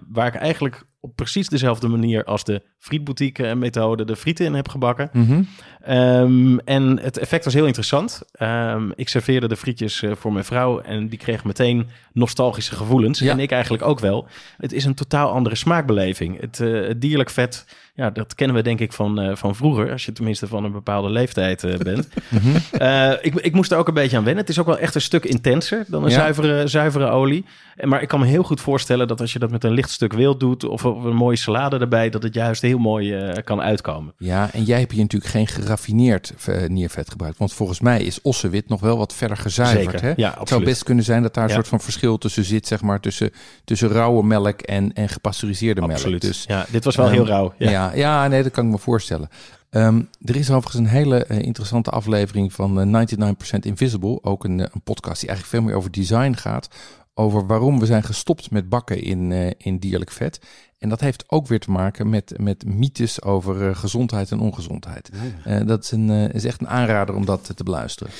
[0.08, 4.54] Waar ik eigenlijk op precies dezelfde manier als de frietboutique eh, methode de frieten in
[4.54, 5.10] heb gebakken.
[5.14, 5.43] Mhm.
[5.82, 8.22] Ehm, en het effect was heel interessant.
[8.32, 13.20] Ehm, ik serveerde de frietjes eh, voor mijn vrouw en die kreeg meteen nostalgische gevoelens.
[13.20, 13.32] Ja.
[13.32, 14.28] En ik eigenlijk ook wel.
[14.58, 16.39] Het is een totaal andere smaakbeleving.
[16.39, 17.66] Het, eh, het dierlijk vet,
[18.00, 19.91] ja, dat kennen we denk ik van, eh, van vroeger.
[19.91, 22.08] Als je tenminste van een bepaalde leeftijd eh, bent.
[22.30, 22.56] Mhm.
[22.82, 24.41] Eh, ik, ik moest er ook een beetje aan wennen.
[24.41, 26.16] Het is ook wel echt een stuk intenser dan een Ja.
[26.16, 27.45] zuivere, zuivere olie.
[27.76, 29.89] En- Maar ik kan me heel goed voorstellen dat als je dat met een licht
[29.89, 30.64] stuk wild doet...
[30.64, 34.14] of of een mooie salade erbij, dat het juist heel mooi kan uitkomen.
[34.18, 36.34] Ja, en jij hebt hier natuurlijk geen geraffineerd
[36.68, 37.38] niervet gebruikt.
[37.38, 39.84] Want volgens mij is ossewit nog wel wat verder gezuiverd.
[39.91, 40.14] Zeker, Hè?
[40.16, 41.56] ja, het zou best kunnen zijn dat daar een Ja.
[41.56, 43.32] soort van verschil tussen zit, zeg maar, tussen,
[43.66, 45.91] tussen rauwe melk en, en gepasteuriseerde melk.
[45.93, 46.22] Absoluut.
[46.22, 47.54] Dus ja, dit was wel Ehm, heel rauw.
[47.58, 47.70] Ja.
[47.70, 47.89] Ja.
[47.96, 49.30] Ja, nee, dat kan ik me voorstellen.
[49.70, 54.24] Ehm, er is overigens een hele eh, interessante aflevering van eh, 99% Invisible.
[54.24, 56.70] Ook een, eh, een podcast die eigenlijk veel meer over design gaat.
[57.14, 60.40] Over waarom we zijn gestopt met bakken in, eh, in dierlijk vet.
[60.80, 65.10] En dat heeft ook weer te maken met, met mythes over eh, gezondheid en ongezondheid.
[65.44, 68.14] Eh, dat is, een, eh, is echt een aanrader om dat te beluisteren.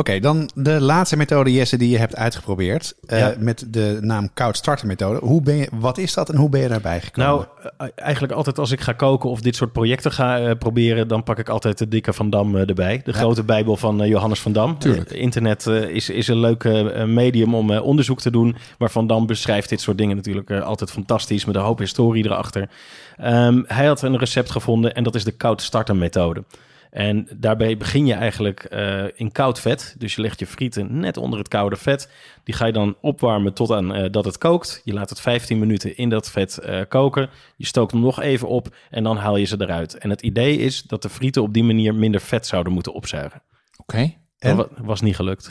[0.00, 2.94] Oké, dan de laatste methode, Jesse, die je hebt uitgeprobeerd.
[3.06, 3.34] eh, Ja.
[3.38, 5.18] Met de naam koud starten methode.
[5.22, 7.30] Hoe ben je, wat is dat en hoe ben je daarbij gekomen?
[7.30, 7.44] Nou,
[7.78, 11.22] eh, eigenlijk altijd als ik ga koken of dit soort projecten ga eh, proberen, dan
[11.22, 13.00] pak ik altijd de dikke Van Dam erbij.
[13.04, 14.78] De grote bijbel van Johannes van Dam.
[14.78, 15.10] Tuurlijk.
[15.10, 16.64] Internet is, is een leuk
[17.06, 18.56] medium om onderzoek te doen.
[18.78, 22.68] Maar Van Dam beschrijft dit soort dingen natuurlijk altijd fantastisch met een hoop historie erachter.
[23.16, 26.44] Ehm, hij had een recept gevonden en dat is de koud starten methode.
[26.90, 29.94] En daarbij begin je eigenlijk eh, in koud vet.
[29.98, 32.10] Dus je legt je frieten net onder het koude vet.
[32.44, 34.80] Die ga je dan opwarmen tot aan eh, dat het kookt.
[34.84, 37.30] Je laat het 15 minuten in dat vet eh, koken.
[37.56, 39.98] Je stookt hem nog even op en dan haal je ze eruit.
[39.98, 43.42] En het idee is dat de frieten op die manier minder vet zouden moeten opzuigen.
[43.76, 44.14] Oké.
[44.40, 45.50] Dat wa- was niet gelukt.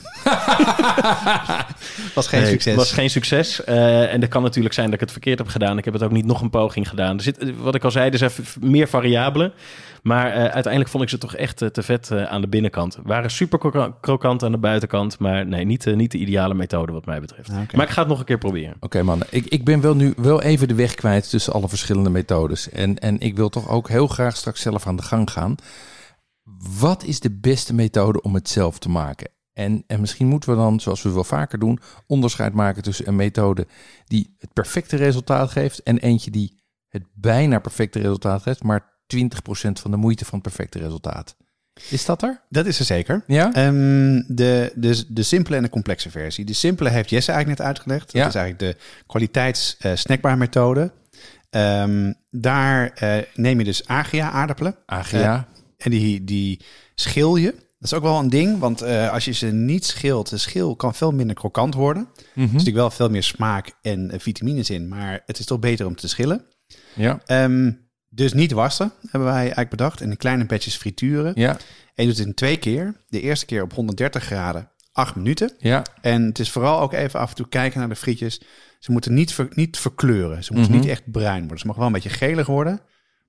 [2.15, 2.75] was geen Nee, succes.
[2.75, 3.63] was geen succes.
[3.63, 5.77] Eh, en dat kan natuurlijk zijn dat ik het verkeerd heb gedaan.
[5.77, 7.17] Ik heb het ook niet nog een poging gedaan.
[7.17, 9.53] Er zit, eh, wat ik al zei, er zijn meer variabelen.
[10.03, 12.97] Maar eh, uiteindelijk vond ik ze toch echt te vet aan de binnenkant.
[13.03, 15.19] Waren super kroka- krokant aan de buitenkant.
[15.19, 17.49] Maar nee, niet, niet de ideale methode wat mij betreft.
[17.49, 17.55] Ah.
[17.73, 18.75] Maar ik ga het nog een keer proberen.
[18.79, 22.09] Oké man, ik, ik ben wel nu wel even de weg kwijt tussen alle verschillende
[22.09, 22.69] methodes.
[22.69, 25.55] En, en ik wil toch ook heel graag straks zelf aan de gang gaan.
[26.79, 29.29] Wat is de beste methode om het zelf te maken?
[29.53, 33.15] En, en misschien moeten we dan, zoals we wel vaker doen, onderscheid maken tussen een
[33.15, 33.67] methode
[34.05, 38.81] die het perfecte resultaat geeft en eentje die het bijna perfecte resultaat geeft, maar
[39.15, 39.25] 20%
[39.71, 41.35] van de moeite van het perfecte resultaat.
[41.89, 42.41] Is dat er?
[42.49, 43.23] Dat is er zeker.
[43.27, 43.53] Ja?
[43.53, 46.45] Ehm, de, de, de simpele en de complexe versie.
[46.45, 48.05] De simpele heeft Jesse eigenlijk net uitgelegd.
[48.05, 48.27] Dat Ja.
[48.27, 50.91] is eigenlijk de kwaliteits eh, snackbar-methode.
[51.49, 54.75] Ehm, daar eh, neem je dus agia aardappelen.
[54.85, 55.47] AGA.
[55.79, 56.61] En die, die
[56.95, 57.51] schil je.
[57.51, 60.75] Dat is ook wel een ding, want eh, als je ze niet schilt, de schil
[60.75, 62.03] kan veel minder krokant worden.
[62.15, 62.41] Er Mhm.
[62.41, 65.85] zit natuurlijk wel veel meer smaak en eh, vitamines in, maar het is toch beter
[65.85, 66.45] om te schillen.
[66.95, 67.19] Ja.
[67.25, 67.71] Ehm,
[68.09, 70.01] dus niet wassen, hebben wij eigenlijk bedacht.
[70.01, 71.31] En in kleine batches frituren.
[71.35, 71.51] Ja.
[71.95, 73.03] En je doet het in twee keer.
[73.07, 75.51] De eerste keer op 130 graden, 8 minuten.
[75.59, 75.83] Ja.
[76.01, 78.41] En het is vooral ook even af en toe kijken naar de frietjes.
[78.79, 80.43] Ze moeten niet, ver- niet verkleuren.
[80.43, 80.81] Ze moeten Mhm.
[80.81, 81.59] niet echt bruin worden.
[81.59, 82.81] Ze mogen wel een beetje gelig worden.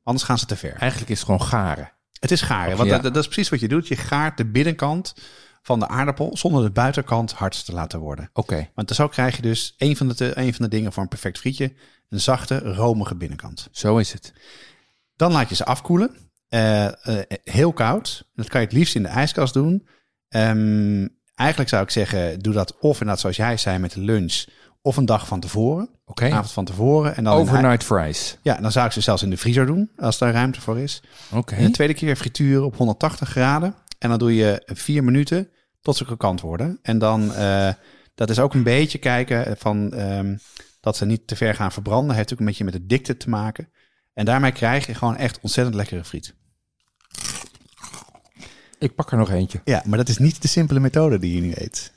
[0.03, 0.75] Anders gaan ze te ver.
[0.75, 1.93] Eigenlijk is het gewoon garen.
[2.21, 2.77] Het is garen.
[2.77, 2.99] Want ja.
[2.99, 3.89] dat, dat is precies wat je doet.
[3.89, 5.15] Je gaart de binnenkant
[5.63, 8.31] van de aardappel zonder de buitenkant hard te laten worden.
[8.33, 8.69] Oké.
[8.75, 11.39] Want zo krijg je dus een van, de, een van de dingen voor een perfect
[11.39, 11.73] frietje.
[12.09, 13.69] Een zachte, romige binnenkant.
[13.73, 14.33] Zo is het.
[15.17, 16.17] Dan laat je ze afkoelen.
[16.49, 18.29] Eh, eh, heel koud.
[18.35, 19.87] Dat kan je het liefst in de ijskast doen.
[20.29, 24.45] Ehm, eigenlijk zou ik zeggen, doe dat of inderdaad zoals jij zei met de lunch.
[24.83, 25.89] Of een dag van tevoren.
[26.05, 26.31] Oké.
[26.31, 27.17] Avond van tevoren.
[27.17, 28.39] En dan Overnight fries.
[28.43, 29.91] ja, dan zou ik ze zelfs in de vriezer doen.
[29.97, 31.03] Als daar ruimte voor is.
[31.33, 31.55] Oké.
[31.55, 33.75] En de tweede keer frituren op 180 graden.
[33.99, 35.49] En dan doe je vier minuten
[35.81, 36.79] tot ze krokant worden.
[36.83, 37.73] En dan, eh,
[38.15, 40.37] dat is ook een beetje kijken van ehm,
[40.81, 42.17] dat ze niet te ver gaan verbranden.
[42.17, 43.69] Heeft ook een beetje met de dikte te maken.
[44.15, 46.35] En daarmee krijg je gewoon echt ontzettend lekkere friet.
[48.79, 49.61] Ik pak er nog eentje.
[49.65, 51.93] Ja, maar dat is niet de simpele methode die je nu eet.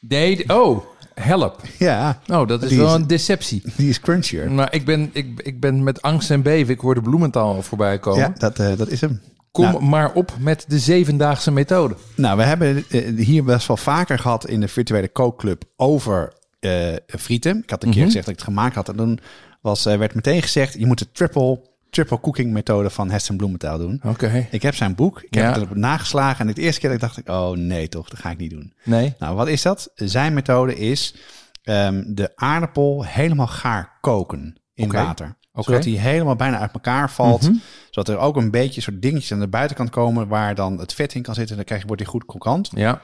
[0.00, 0.84] Nee, oh,
[1.20, 1.60] help.
[1.78, 3.62] Ja, Nou, dat is wel is- een deceptie.
[3.76, 4.50] die is crunchier.
[4.50, 6.74] Maar ik ben, ik, ik ben met angst en beven.
[6.74, 8.20] Ik hoor de bloementaal al voorbij komen.
[8.20, 9.20] Ja, dat, eh, dat is hem.
[9.52, 9.82] Kom Nou.
[9.84, 11.94] maar op met de zevendaagse methode.
[12.16, 16.92] Nou, we hebben eh, hier best wel vaker gehad in de virtuele kookclub over eh,
[17.06, 17.62] frieten.
[17.62, 18.06] Ik had een keer Mhm.
[18.06, 18.88] gezegd dat ik het gemaakt had.
[18.88, 19.20] En toen
[19.60, 21.60] was, werd meteen gezegd, je moet de triple,
[21.90, 24.00] triple cooking methode van Heston Bloementaal doen.
[24.06, 24.46] Oké.
[24.50, 25.52] Ik heb zijn boek, ik heb Ja.
[25.52, 26.48] het erop nageslagen.
[26.48, 28.50] En de eerste keer dat ik dacht ik, oh nee toch, dat ga ik niet
[28.50, 28.72] doen.
[28.84, 29.14] Nee.
[29.18, 29.90] Nou, wat is dat?
[29.94, 31.14] Zijn methode is
[31.62, 35.36] ehm, de aardappel helemaal gaar koken in water.
[35.52, 35.62] Oké.
[35.62, 37.42] Zodat hij helemaal bijna uit elkaar valt.
[37.42, 37.54] Mhm.
[37.90, 41.14] Zodat er ook een beetje soort dingetjes aan de buitenkant komen waar dan het vet
[41.14, 41.50] in kan zitten.
[41.50, 42.70] En dan krijg je, wordt hij goed krokant.
[42.74, 43.02] Ja.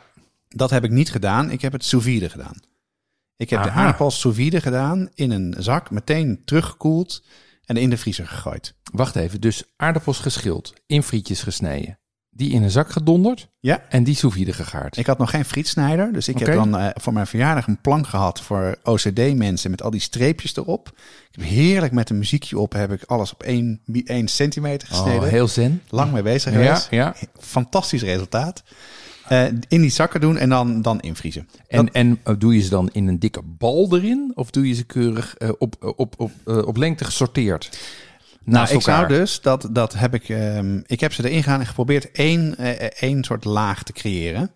[0.48, 1.50] Dat heb ik niet gedaan.
[1.50, 2.54] Ik heb het sous vide gedaan.
[3.36, 7.24] Ik heb de aardappels sous vide gedaan in een zak, meteen teruggekoeld
[7.66, 8.74] en in de vriezer gegooid.
[8.92, 9.40] Wacht even.
[9.40, 11.98] Dus aardappels geschild, in frietjes gesneden.
[12.30, 13.82] Die in een zak gedonderd Ja.
[13.88, 14.96] en die sous vide gegaard.
[14.96, 18.06] Ik had nog geen frietsnijder, dus ik heb dan eh, voor mijn verjaardag een plank
[18.06, 20.88] gehad voor OCD-mensen met al die streepjes erop.
[21.30, 25.20] Ik heb heerlijk met een muziekje op, heb ik alles op 1, 1 centimeter gesneden.
[25.22, 25.82] Oh, heel zen.
[25.88, 26.86] Lang mee bezig Ja, geweest.
[26.90, 27.14] ja.
[27.38, 28.62] Fantastisch resultaat.
[29.28, 31.48] Eh, in die zakken doen en dan, dan invriezen.
[31.68, 34.32] En, en eh, doe je ze dan in een dikke bal erin?
[34.34, 37.78] Of doe je ze keurig eh, op, op, op, op, op lengte gesorteerd?
[38.44, 41.66] Nou, ik zou dus, dat, dat heb ik, ehm, ik heb ze erin gaan en
[41.66, 42.56] geprobeerd één,
[42.98, 44.50] één soort laag te creëren.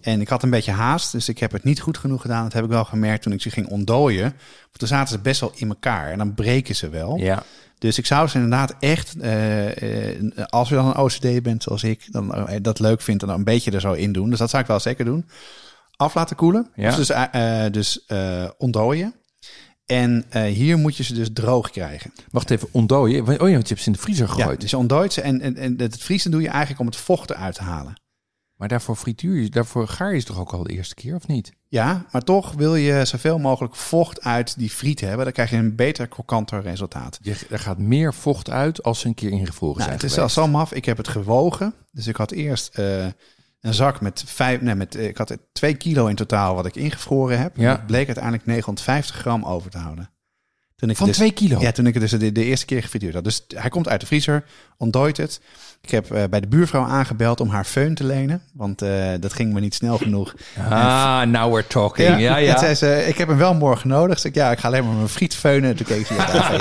[0.00, 2.42] En ik had een beetje haast, dus ik heb het niet goed genoeg gedaan.
[2.42, 4.22] Dat heb ik wel gemerkt toen ik ze ging ontdooien.
[4.22, 7.16] Want toen zaten ze best wel in elkaar en dan breken ze wel.
[7.16, 7.42] Ja,
[7.82, 11.82] Dus ik zou ze inderdaad echt, eh, eh, als je dan een OCD bent zoals
[11.82, 14.30] ik, dan eh, dat leuk vindt, dan een beetje er zo in doen.
[14.30, 15.26] Dus dat zou ik wel zeker doen.
[15.96, 16.70] Af laten koelen.
[16.74, 16.96] Ja.
[17.70, 19.14] Dus, eh, ontdooien.
[19.86, 22.12] En hier moet je ze dus droog krijgen.
[22.30, 23.20] wacht even, ontdooien.
[23.22, 24.60] Oh ja, want je hebt ze in de vriezer Ja, gegooid.
[24.60, 27.30] dus je ontdooit ze en, en, en het vriezen doe je eigenlijk om het vocht
[27.30, 28.01] eruit te halen.
[28.62, 31.26] Maar daarvoor frituur je, daarvoor gaar je ze toch ook al de eerste keer, of
[31.26, 31.52] niet?
[31.68, 35.24] Ja, maar toch wil je zoveel mogelijk vocht uit die friet hebben.
[35.24, 37.18] Dan krijg je een beter krokkanter resultaat.
[37.22, 40.14] Je, er gaat meer vocht uit als ze een keer ingevroren Nou, zijn het is
[40.14, 40.72] zelfs zo maf.
[40.72, 41.74] Ik heb het gewogen.
[41.92, 43.06] Dus ik had eerst eh,
[43.60, 44.60] een zak met vijf.
[44.60, 47.56] Nee, met, eh, ik had twee kilo in totaal wat ik ingevroren heb.
[47.56, 47.78] Ja.
[47.78, 50.10] En bleek uiteindelijk 950 gram over te houden.
[50.82, 51.60] Toen ik Van dus, twee kilo?
[51.60, 53.24] Ja, toen ik het dus de, de eerste keer gefrituurd had.
[53.24, 54.44] Dus hij komt uit de vriezer,
[54.76, 55.40] ontdooit het.
[55.82, 58.42] Ik heb eh, bij de buurvrouw aangebeld om haar föhn te lenen.
[58.52, 60.34] Want eh, dat ging me niet snel genoeg.
[60.68, 62.20] Ah, now we're talking.
[62.20, 62.52] Ja, ja.
[62.52, 64.14] En zei ze, ik heb hem wel morgen nodig.
[64.14, 65.76] Dus ik, ja, ik ga alleen maar mijn friet feunen.
[65.76, 66.52] Toen keek ze, ja,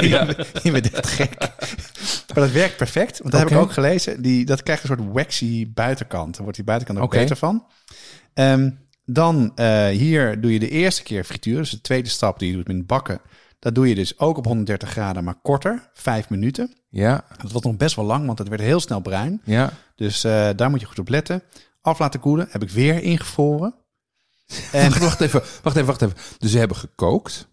[0.00, 1.38] je, je, je bent echt gek.
[2.34, 3.18] Maar dat werkt perfect.
[3.18, 4.22] Want dat heb ik ook gelezen.
[4.22, 6.32] Die, dat krijgt een soort waxy buitenkant.
[6.34, 7.64] Dan wordt die buitenkant ook beter van.
[8.34, 8.70] Ehm,
[9.04, 11.56] dan eh, hier doe je de eerste keer frituur.
[11.56, 13.20] Dus de tweede stap die je doet met bakken.
[13.58, 15.90] Dat doe je dus ook op 130 graden, maar korter.
[15.94, 16.72] Vijf minuten.
[16.88, 19.40] Ja, Dat was nog best wel lang, want het werd heel snel bruin.
[19.44, 19.72] ja.
[19.94, 21.42] Dus eh, daar moet je goed op letten.
[21.80, 22.46] Af laten koelen.
[22.50, 23.74] Heb ik weer ingevroren.
[24.72, 26.16] En Wacht, even, wacht even, wacht even.
[26.38, 27.48] Dus ze hebben gekookt,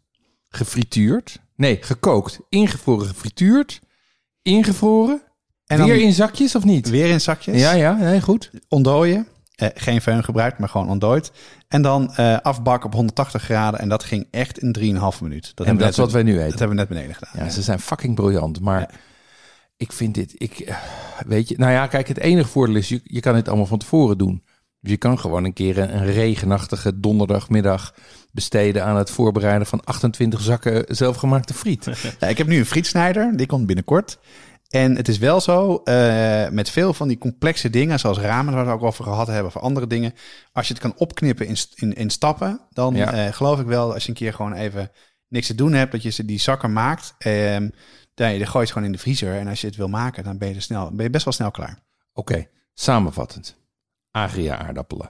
[0.49, 1.39] gefrituurd.
[1.56, 3.82] Nee, gekookt, ingevroren, gefrituurd,
[4.41, 5.22] ingevroren.
[5.66, 6.89] En dan weer in zakjes of niet?
[6.89, 7.60] weer in zakjes.
[7.62, 8.51] Ja, ja, nee, goed.
[8.68, 9.28] Ontdooien.
[9.56, 11.32] Eh, geen föhn gebruikt, maar gewoon ontdooid.
[11.74, 13.80] En dan eh, afbakken op 180 graden.
[13.80, 14.72] En dat ging echt in
[15.16, 15.52] 3,5 minuut.
[15.56, 16.58] Dat En dat is wat wij nu Dat eten.
[16.58, 17.46] hebben we net beneden gedaan.
[17.46, 18.60] Ja, ze zijn fucking briljant.
[18.60, 18.90] Maar Ja.
[19.78, 20.76] ik vind dit, ik, eh,
[21.28, 23.78] weet je, nou ja, kijk, het enige voordeel is, je, je kan het allemaal van
[23.80, 24.44] tevoren doen.
[24.80, 27.94] Dus je kan gewoon een keer een, een regenachtige donderdagmiddag
[28.32, 31.86] besteden aan het voorbereiden van 28 zakken zelfgemaakte friet.
[32.20, 33.38] Ja, ik heb nu een frietsnijder.
[33.38, 34.20] Die komt binnenkort.
[34.74, 38.66] En het is wel zo, eh, met veel van die complexe dingen, zoals ramen, waar
[38.66, 40.14] we het ook over gehad hebben, of andere dingen.
[40.52, 43.12] Als je het kan opknippen in, in, in stappen, dan Ja.
[43.14, 44.92] eh, geloof ik wel, als je een keer gewoon even
[45.28, 47.16] niks te doen hebt, dat je ze die zakken maakt.
[47.18, 47.70] ehm
[48.14, 49.40] dan, je het gewoon in de vriezer.
[49.40, 51.34] En als je het wil maken, dan ben je, er snel, ben je best wel
[51.34, 51.80] snel klaar.
[52.14, 53.56] Oké, samenvattend.
[54.12, 55.10] Agria aardappelen.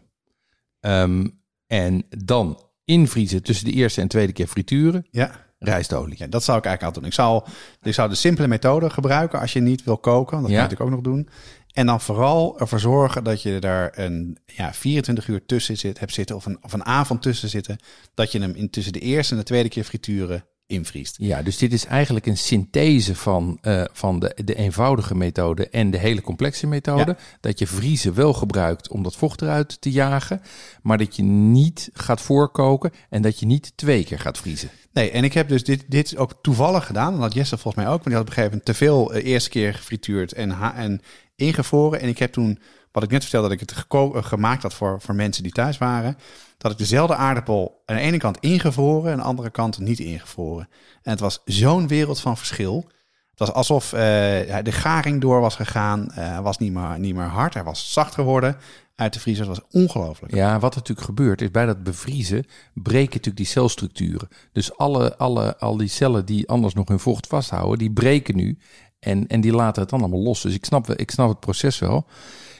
[0.80, 1.28] Ehm,
[1.68, 5.06] en dan invriezen tussen de eerste en tweede keer frituren.
[5.12, 5.32] Ja.
[5.64, 6.16] Rijstolie.
[6.18, 7.06] Ja, dat zou ik eigenlijk altijd doen.
[7.06, 7.44] Ik zou,
[7.82, 10.42] ik zou de simpele methode gebruiken als je niet wil koken.
[10.42, 10.56] Dat Ja.
[10.56, 11.30] kan je natuurlijk ook nog doen.
[11.74, 16.14] En dan vooral ervoor zorgen dat je daar een ja, 24 uur tussen zit, hebt
[16.14, 17.78] zitten of een, of een avond tussen zitten.
[18.14, 21.16] Dat je hem in tussen de eerste en de tweede keer frituren invriest.
[21.20, 25.92] Ja, dus dit is eigenlijk een synthese van, eh, van de, de eenvoudige methode en
[25.92, 27.18] de hele complexe methode.
[27.40, 30.42] Dat je vriezen wel gebruikt om dat vocht eruit te jagen,
[30.82, 34.70] maar dat je niet gaat voorkoken en dat je niet twee keer gaat vriezen.
[34.94, 37.14] Nee, en ik heb dus dit, dit ook toevallig gedaan.
[37.14, 38.00] En dat Jesse volgens mij ook.
[38.00, 41.02] Maar die had op een gegeven moment te veel eh, eerste keer gefrituurd en, en
[41.36, 42.00] ingevroren.
[42.00, 42.60] En ik heb toen,
[42.94, 45.78] wat ik net vertelde, dat ik het eh, gemaakt had voor, voor mensen die thuis
[45.78, 46.18] waren.
[46.58, 50.00] Dat ik dezelfde aardappel aan de ene kant ingevroren en aan de andere kant niet
[50.00, 50.70] ingevroren.
[51.02, 52.86] En het was zo'n wereld van verschil.
[53.30, 56.12] Het was alsof ja, de garing door was gegaan.
[56.12, 57.54] Eh, Hij was niet meer, niet meer hard.
[57.54, 58.58] Hij was zacht geworden
[58.96, 59.48] uit de vriezer.
[59.48, 60.34] Het was ongelooflijk.
[60.34, 64.28] Ja, wat er natuurlijk gebeurt is bij dat bevriezen breken natuurlijk die celstructuren.
[64.52, 68.58] Dus alle, alle, al die cellen die anders nog hun vocht vasthouden, die breken nu
[69.00, 70.42] en, en die laten het dan allemaal los.
[70.42, 72.06] Dus ik snap, ik snap het proces wel.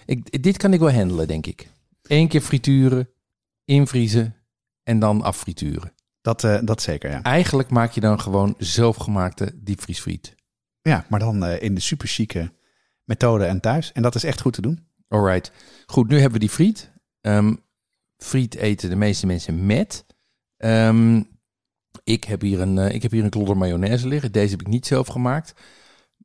[0.06, 1.70] Ik, dit kan ik wel handelen, denk ik.
[2.02, 3.10] Eén keer frituren,
[3.66, 4.36] invriezen
[4.84, 5.94] en dan affrituren.
[6.22, 7.22] Dat, eh, dat zeker, ja.
[7.22, 10.36] Eigenlijk maak je dan gewoon zelfgemaakte diepvriesfriet.
[10.82, 12.52] Ja, maar dan eh, in de super chique
[13.04, 13.92] methode en thuis.
[13.92, 14.88] En dat is echt goed te doen.
[15.08, 15.52] Alright.
[15.86, 16.92] Goed, nu hebben we die friet.
[17.22, 17.56] Ehm,
[18.18, 20.06] friet eten de meeste mensen met.
[20.58, 21.22] Ehm,
[22.04, 24.32] ik, heb hier een, eh, ik heb hier een klodder mayonaise liggen.
[24.32, 25.54] Deze heb ik niet zelf gemaakt.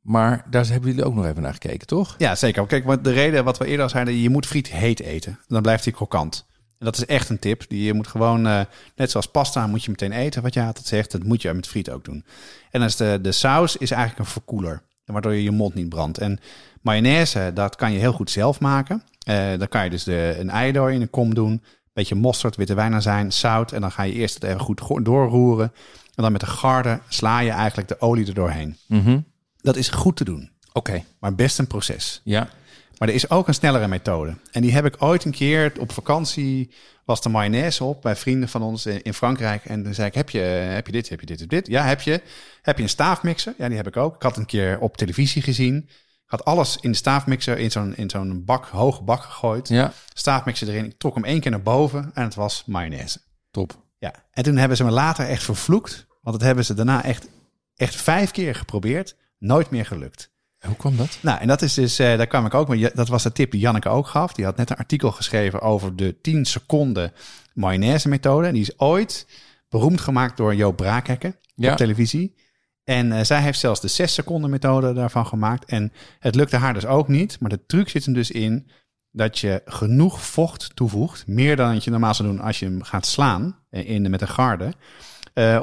[0.01, 2.15] Maar daar hebben jullie ook nog even naar gekeken, toch?
[2.17, 2.65] Ja, zeker.
[2.67, 5.39] Kijk, wat de reden wat we eerder al zeiden, je moet friet heet eten.
[5.47, 6.45] Dan blijft hij krokant.
[6.77, 7.63] En dat is echt een tip.
[7.67, 8.61] Die je moet gewoon, eh,
[8.95, 10.41] net zoals pasta, moet je meteen eten.
[10.41, 12.25] Wat je altijd zegt, dat moet je met friet ook doen.
[12.71, 14.81] En dan is de, de saus is eigenlijk een verkoeler.
[15.05, 16.17] Waardoor je je mond niet brandt.
[16.17, 16.39] En
[16.81, 19.03] mayonaise, dat kan je heel goed zelf maken.
[19.25, 21.63] Eh dan kan je dus de, een ei door in een kom doen.
[21.93, 23.71] Beetje mosterd, witte wijnazijn, zout.
[23.71, 25.71] En dan ga je eerst het even goed go- doorroeren.
[26.15, 28.77] En dan met de garde sla je eigenlijk de olie er doorheen.
[28.87, 29.19] Mhm.
[29.61, 30.51] Dat is goed te doen.
[30.73, 32.21] Oké, Maar best een proces.
[32.23, 32.49] ja.
[32.97, 34.37] Maar er is ook een snellere methode.
[34.51, 36.71] En die heb ik ooit een keer op vakantie,
[37.05, 39.65] was de mayonaise op bij vrienden van ons in Frankrijk.
[39.65, 41.67] En toen zei ik, heb je, heb je dit, heb je dit, heb je dit?
[41.67, 42.21] Ja, heb je.
[42.61, 43.53] Heb je een staafmixer?
[43.57, 44.15] Ja, die heb ik ook.
[44.15, 45.75] Ik had een keer op televisie gezien.
[45.85, 45.89] Ik
[46.25, 49.67] had alles in de staafmixer in zo'n, in zo'n bak, hoge bak gegooid.
[49.67, 50.85] Ja, Staafmixer erin.
[50.85, 53.19] Ik trok hem één keer naar boven en het was mayonaise.
[53.51, 53.83] top.
[53.97, 56.05] Ja, en toen hebben ze me later echt vervloekt.
[56.21, 57.27] Want dat hebben ze daarna echt,
[57.75, 59.15] echt vijf keer geprobeerd.
[59.39, 60.31] Nooit meer gelukt.
[60.65, 61.17] Hoe kwam dat?
[61.21, 62.89] Nou, en dat is dus, eh, daar kwam ik ook mee.
[62.93, 64.33] Dat was de tip die Janneke ook gaf.
[64.33, 67.11] Die had net een artikel geschreven over de 10 seconden
[67.53, 68.47] mayonaise methode.
[68.47, 69.27] En die is ooit
[69.69, 71.71] beroemd gemaakt door Joop Braakhekken Ja.
[71.71, 72.35] op televisie.
[72.83, 75.65] En eh, zij heeft zelfs de 6 seconden methode daarvan gemaakt.
[75.65, 77.39] En het lukte haar dus ook niet.
[77.39, 78.69] Maar de truc zit hem dus in
[79.11, 81.27] dat je genoeg vocht toevoegt.
[81.27, 84.21] Meer dan dat je normaal zou doen als je hem gaat slaan eh, in, met
[84.21, 84.73] een garde.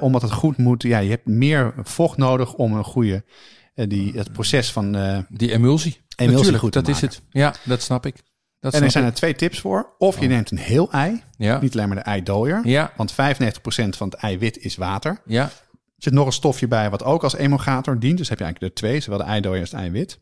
[0.00, 0.82] Omdat het goed moet.
[0.82, 3.24] Ja, je hebt meer vocht nodig om een goede.
[3.76, 4.94] Eh, die, het proces van.
[4.94, 5.92] eh, Die emulsie.
[6.16, 7.22] Emulsie Natuurlijk, goed dat is het.
[7.30, 8.14] Ja, dat snap ik.
[8.60, 9.10] Dat en er zijn ik.
[9.10, 9.94] er twee tips voor.
[9.98, 11.22] Of je neemt een heel ei.
[11.36, 11.60] Ja.
[11.60, 12.60] Niet alleen maar de eidooier.
[12.64, 13.14] Ja, Want 95%
[13.96, 15.20] van het eiwit is water.
[15.26, 15.50] ja, Er
[15.96, 18.18] zit nog een stofje bij wat ook als emulgator dient.
[18.18, 20.18] Dus heb je eigenlijk er twee, zowel de eidooier als het eiwit.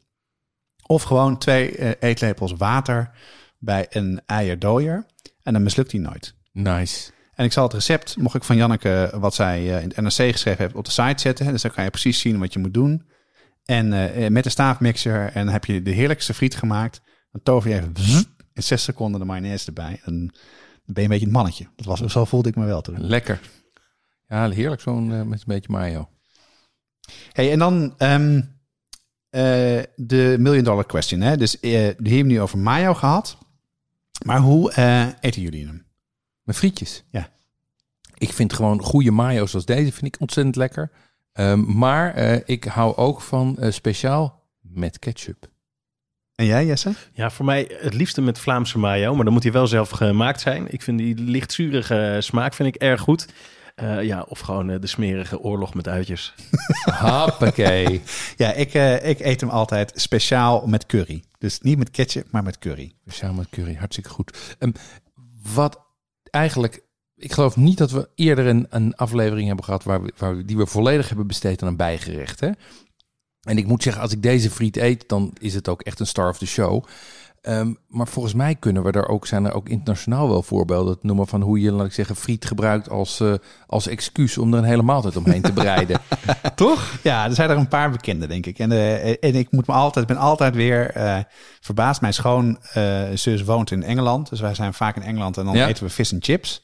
[0.86, 3.10] Of gewoon twee eh, eetlepels water
[3.58, 5.06] bij een eierdooier.
[5.42, 6.34] En dan mislukt die nooit.
[6.52, 7.12] nice.
[7.34, 10.62] En ik zal het recept, mocht ik van Janneke, wat zij in het NRC geschreven
[10.62, 11.46] heeft, op de site zetten.
[11.46, 13.06] Dus dan kan je precies zien wat je moet doen.
[13.64, 17.00] En eh, met de staafmixer en heb je de heerlijkste friet gemaakt.
[17.32, 17.94] Dan tover je even
[18.52, 20.00] in zes seconden de mayonaise erbij.
[20.04, 20.32] En
[20.84, 21.66] dan ben je een beetje het mannetje.
[21.76, 23.06] Dat was, zo voelde ik me wel toen.
[23.06, 23.40] Lekker.
[24.28, 26.08] Ja, heerlijk zo'n eh, met een beetje mayo.
[27.32, 28.40] Hey, en dan ehm,
[29.30, 31.20] eh, de million dollar question.
[31.20, 31.36] Hè?
[31.36, 33.38] Dus eh hier hebben we nu over mayo gehad.
[34.24, 35.86] Maar hoe eh, eten jullie hem?
[36.42, 37.04] Met frietjes.
[37.10, 37.32] Ja.
[38.14, 40.90] Ik vind gewoon goede mayo zoals deze vind ik ontzettend lekker.
[41.34, 45.52] Ehm, maar eh, ik hou ook van eh, speciaal met ketchup.
[46.34, 46.94] En jij, Jesse?
[47.12, 50.40] Ja, voor mij het liefste met Vlaamse mayo, maar dan moet hij wel zelf gemaakt
[50.40, 50.72] zijn.
[50.72, 53.26] Ik vind die lichtzurige smaak vind ik erg goed.
[53.74, 56.34] Eh, ja, of gewoon de smerige oorlog met uitjes.
[57.00, 58.02] Hoppakee.
[58.36, 61.24] Ja, ik, eh, ik eet hem altijd speciaal met curry.
[61.38, 62.92] Dus niet met ketchup, maar met curry.
[63.00, 64.56] Speciaal met curry, hartstikke goed.
[64.58, 64.72] Ehm,
[65.54, 65.80] wat
[66.30, 66.83] eigenlijk,
[67.24, 70.44] ik geloof niet dat we eerder een, een aflevering hebben gehad waar we, waar we,
[70.44, 72.40] die we volledig hebben besteed aan een bijgerecht.
[72.40, 72.50] Hè?
[73.42, 76.06] En ik moet zeggen, als ik deze friet eet, dan is het ook echt een
[76.06, 76.84] star of the show.
[77.40, 81.06] Ehm, maar volgens mij kunnen we er ook, zijn er ook internationaal wel voorbeelden te
[81.06, 83.34] noemen van hoe je, laat ik zeggen, friet gebruikt als, eh,
[83.66, 86.00] als excuus om er een hele maaltijd omheen te bereiden.
[86.54, 86.98] Toch?
[87.02, 88.58] Ja, er zijn er een paar bekende, denk ik.
[88.58, 91.18] En, eh, en ik moet me altijd, ben altijd weer eh,
[91.60, 92.00] verbaasd.
[92.00, 94.28] Mijn schoonzus woont in Engeland.
[94.28, 95.68] Dus wij zijn vaak in Engeland en dan Ja.
[95.68, 96.62] eten we vis en chips.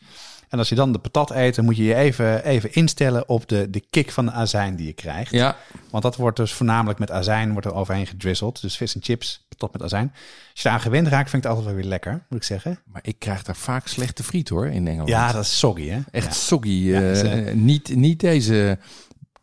[0.51, 3.49] En als je dan de patat eet, dan moet je je even, even instellen op
[3.49, 5.31] de, de kick van de azijn die je krijgt.
[5.33, 5.57] Ja,
[5.91, 8.61] Want dat wordt dus voornamelijk met azijn wordt er overheen gedrizzeld.
[8.61, 10.11] Dus vis en chips, patat met azijn.
[10.15, 10.23] Als
[10.53, 12.79] je daar aan gewend raakt, vind ik het altijd wel weer lekker, moet ik zeggen.
[12.85, 15.09] maar ik krijg daar vaak slechte friet hoor in Engeland.
[15.09, 16.01] Ja, dat is soggy, hè?
[16.11, 16.33] Echt Ja.
[16.33, 16.69] soggy.
[16.71, 18.79] Ja, eh, ze- niet, niet deze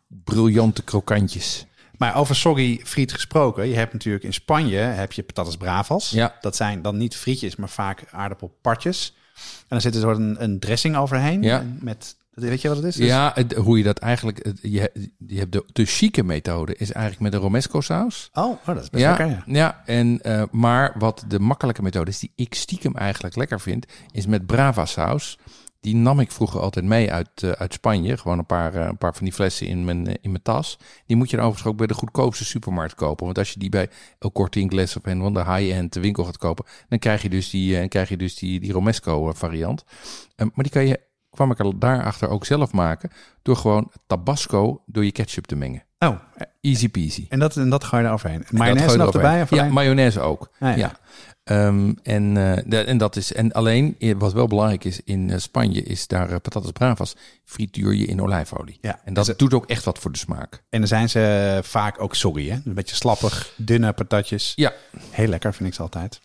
[0.08, 1.66] briljante krokantjes.
[1.96, 6.10] Maar over soggy friet gesproken, je hebt natuurlijk in Spanje heb je patatas bravas.
[6.10, 6.36] Ja.
[6.40, 9.16] Dat zijn dan niet frietjes, maar vaak aardappelpartjes.
[9.60, 11.42] En dan zit er een, een dressing overheen.
[11.42, 11.64] Ja.
[11.80, 12.94] Met, weet je wat het is?
[12.96, 14.44] Dus- Ja, het- hoe je dat eigenlijk...
[14.44, 14.92] het- Je,
[15.26, 18.30] je hebt de, de chique methode is eigenlijk met een romesco saus.
[18.32, 19.42] Oh, oh, dat is best Ja, lekker, ja.
[19.46, 23.86] ja en, eh, maar wat de makkelijke methode is, die ik stiekem eigenlijk lekker vind,
[24.12, 25.38] is met brava saus.
[25.80, 28.16] Die nam ik vroeger altijd mee uit, eh, uit Spanje.
[28.16, 30.78] Gewoon een paar, eh, een paar van die flessen in mijn, eh, in mijn tas.
[31.06, 33.24] Die moet je dan overigens ook bij de goedkoopste supermarkt kopen.
[33.24, 36.38] Want als je die bij El Corte Inglés of een van de high-end winkel gaat
[36.38, 39.84] kopen, dan krijg je dus die, krijg je dus die, Romesco variant.
[40.36, 41.00] Eh, maar die kan je,
[41.30, 43.10] kwam ik er daarachter ook zelf maken,
[43.42, 45.84] door gewoon tabasco door je ketchup te mengen.
[45.98, 46.16] Oh,
[46.68, 47.26] Easy peasy.
[47.28, 48.44] en dat, en dat ga je er overheen.
[48.44, 49.38] En Mayonaise nog erbij?
[49.38, 49.72] Ja, alleen?
[49.72, 50.50] mayonaise ook.
[50.58, 50.76] Ah, ja.
[50.76, 50.98] ja.
[51.44, 55.30] Ehm, en, eh, de- en dat is en alleen eh, wat wel belangrijk is in
[55.30, 58.78] eh, Spanje is daar patatas bravas frituur je in olijfolie.
[58.80, 60.62] Ja, En dat doet ook echt wat voor de smaak.
[60.70, 62.58] En dan zijn ze vaak ook soggy, hè?
[62.64, 64.52] Een beetje slappig, dunne patatjes.
[64.56, 64.72] Ja,
[65.10, 66.20] Heel lekker, vind ik ze altijd.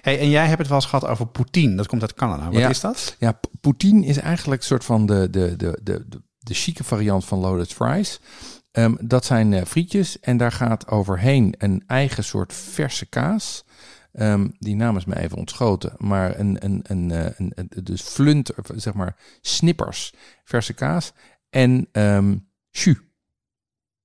[0.00, 1.74] Hey, en jij hebt het wel eens gehad over poutine.
[1.74, 2.44] Dat komt uit Canada.
[2.44, 2.68] Wat Ja.
[2.68, 3.16] is dat?
[3.18, 7.24] ja poutine is eigenlijk een soort van de de de de de, de chique variant
[7.24, 8.20] van loaded fries.
[8.74, 13.64] Ehm, dat zijn eh, frietjes en daar gaat overheen een eigen soort verse kaas.
[14.12, 18.02] Ehm, die naam is me even ontschoten, maar een, een, een, eh, een, een dus
[18.02, 20.14] flunt, of zeg maar snippers,
[20.44, 21.12] verse kaas
[21.50, 21.88] en
[22.70, 22.96] jus.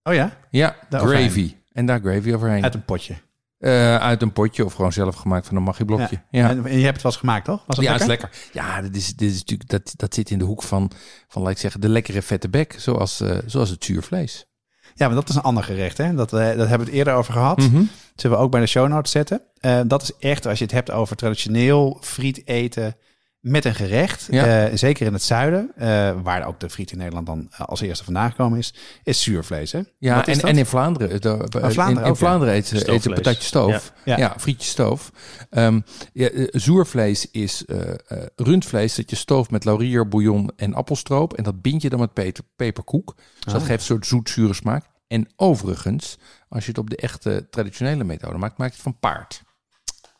[0.03, 0.37] Oh ja?
[0.49, 1.29] Ja, Daar overheen.
[1.29, 1.55] gravy.
[1.71, 2.63] En daar gravy overheen.
[2.63, 3.15] Uit een potje.
[3.57, 6.21] Eh, uit een potje of gewoon zelf gemaakt van een magieblokje.
[6.29, 6.49] Ja, ja.
[6.49, 7.63] En, en je hebt het wel eens gemaakt, toch?
[7.65, 8.01] Was ja, lekker?
[8.01, 8.29] is lekker.
[8.51, 10.91] Ja, dit is, dit is natuurlijk, dat, dat zit in de hoek van,
[11.27, 14.48] van laat ik zeggen, de lekkere vette bek, zoals, zoals het zuur vlees.
[14.95, 15.97] Ja, maar dat is een ander gerecht.
[15.97, 16.13] Hè?
[16.15, 17.57] Dat, eh, dat hebben we het eerder over gehad.
[17.57, 17.75] Mhm.
[17.75, 19.41] Dat zullen we ook bij de show notes zetten.
[19.59, 22.95] Eh, dat is echt, als je het hebt over traditioneel friet eten
[23.39, 24.27] met een gerecht.
[24.31, 24.65] Ja.
[24.67, 25.87] eh, zeker in het zuiden, eh,
[26.23, 28.73] waar ook de friet in Nederland dan eh, als eerste vandaan gekomen is,
[29.03, 29.71] is zuurvlees.
[29.71, 29.81] Hè?
[29.97, 31.21] Ja, en, en in Vlaanderen.
[31.21, 32.15] de- Vlaanderen in, ja.
[32.15, 33.15] Vlaanderen ze Stoofvlees.
[33.15, 33.93] patatje stoof.
[34.05, 34.17] Ja.
[34.17, 35.11] Ja, frietje stoof.
[35.49, 35.79] Ehm,
[36.13, 41.33] ja, eh, zoervlees is eh, eh, rundvlees dat je stooft met laurier, bouillon en appelstroop.
[41.33, 43.15] En dat bind je dan met peter, peperkoek.
[43.15, 43.67] Dus dat Ah.
[43.67, 44.85] geeft een soort zoet-zure smaak.
[45.07, 46.17] En overigens,
[46.49, 49.41] als je het op de echte traditionele methode maakt, maak je het van paard.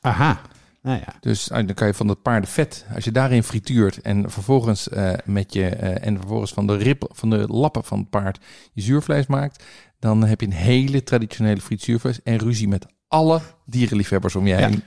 [0.01, 0.41] Aha.
[0.81, 1.13] Nou ja.
[1.19, 5.11] Dus eh, dan kan je van dat paardenvet, als je daarin frituurt en vervolgens eh,
[5.25, 8.39] met je eh, en vervolgens van de rib, van de lappen van het paard
[8.73, 9.63] je zuurvlees maakt,
[9.99, 14.83] dan heb je een hele traditionele frituurvlees en ruzie met alle dierenliefhebbers om je heen.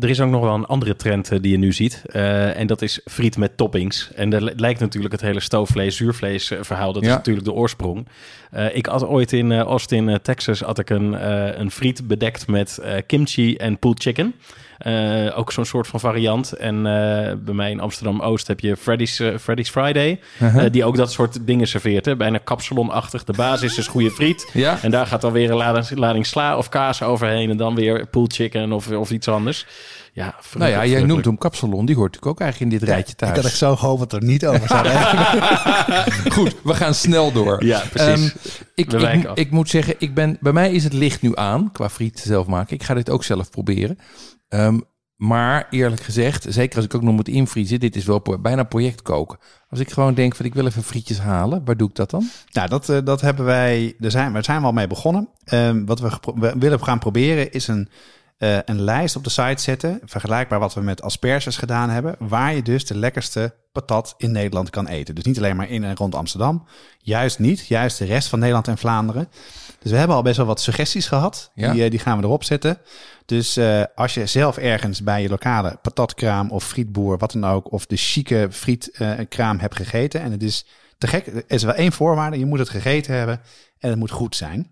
[0.00, 2.02] Er is ook nog wel een andere trend die je nu ziet.
[2.06, 4.12] eh, en dat is friet met toppings.
[4.12, 6.92] En dat li- lijkt natuurlijk het hele stoofvlees, zuurvlees verhaal.
[6.92, 7.14] Dat is Ja.
[7.14, 8.08] natuurlijk de oorsprong.
[8.50, 12.78] Eh, ik had ooit in Austin, Texas, had ik een, eh, een friet bedekt met
[12.78, 14.34] eh, kimchi en pulled chicken.
[14.78, 16.52] Eh, ook zo'n soort van variant.
[16.52, 20.20] En eh, bij mij in Amsterdam-Oost heb je Freddy's, eh, Freddy's Friday.
[20.42, 20.72] Uh-huh.
[20.72, 22.04] die ook dat soort dingen serveert.
[22.04, 22.16] Hè?
[22.16, 23.24] Bijna kapsalonachtig.
[23.24, 24.50] De basis is goede friet.
[24.52, 24.78] Ja.
[24.82, 27.50] En daar gaat dan weer een lading, lading sla of kaas overheen.
[27.50, 29.66] En dan weer pulled chicken of, of iets anders.
[30.12, 33.12] Ja, Nou ja, jij noemt hem kapsalon, die hoort natuurlijk ook eigenlijk in dit rijtje
[33.12, 33.46] Ik had thuis.
[33.46, 36.32] echt zo gehoopt dat er niet over zou hebben.
[36.32, 37.64] Goed, we gaan snel door.
[37.64, 38.32] Ja, precies.
[38.32, 41.72] Ehm, ik, ik, ik moet zeggen, ik ben, bij mij is het licht nu aan
[41.72, 42.74] qua friet zelf maken.
[42.74, 43.98] Ik ga dit ook zelf proberen.
[44.48, 44.78] Ehm,
[45.16, 49.02] maar eerlijk gezegd, zeker als ik ook nog moet invriezen, dit is wel bijna project
[49.02, 49.38] koken.
[49.70, 52.30] Als ik gewoon denk van ik wil even frietjes halen, waar doe ik dat dan?
[52.52, 55.28] Nou, dat, eh, dat hebben wij, daar zijn, daar zijn we al mee begonnen.
[55.44, 56.10] Ehm, wat we,
[56.58, 57.88] willen gaan proberen is een,
[58.38, 62.54] eh, een lijst op de site zetten, vergelijkbaar wat we met asperges gedaan hebben, waar
[62.54, 65.14] je dus de lekkerste patat in Nederland kan eten.
[65.14, 66.64] Dus niet alleen maar in en rond Amsterdam,
[66.98, 69.28] juist niet, juist de rest van Nederland en Vlaanderen.
[69.78, 71.72] Dus we hebben al best wel wat suggesties gehad, Ja.
[71.72, 72.78] die, eh, die gaan we erop zetten.
[73.28, 77.72] Dus eh, als je zelf ergens bij je lokale patatkraam of frietboer, wat dan ook,
[77.72, 80.66] of de chique frietkraam hebt gegeten en het is
[80.98, 83.40] te gek, er is wel één voorwaarde, je moet het gegeten hebben
[83.78, 84.70] en het moet goed zijn.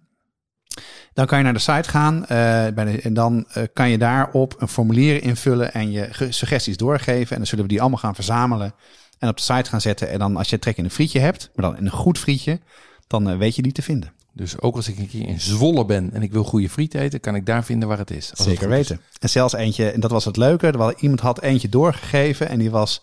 [1.12, 2.28] Dan kan je naar de site gaan eh,
[2.74, 6.76] bij de, en dan eh, kan je daarop een formulier invullen en je ge- suggesties
[6.76, 7.30] doorgeven.
[7.30, 8.74] En dan zullen we die allemaal gaan verzamelen
[9.18, 10.08] en op de site gaan zetten.
[10.10, 12.60] En dan als je trek in een frietje hebt, maar dan in een goed frietje,
[13.06, 14.12] dan eh, weet je die te vinden.
[14.36, 17.20] Dus ook als ik een keer in Zwolle ben en ik wil goede friet eten,
[17.20, 18.30] kan ik daar vinden waar het is.
[18.30, 18.68] Als het Zeker is.
[18.68, 19.00] weten.
[19.18, 22.58] En zelfs eentje, en dat was het leuke, er was, iemand had eentje doorgegeven en
[22.58, 23.02] die was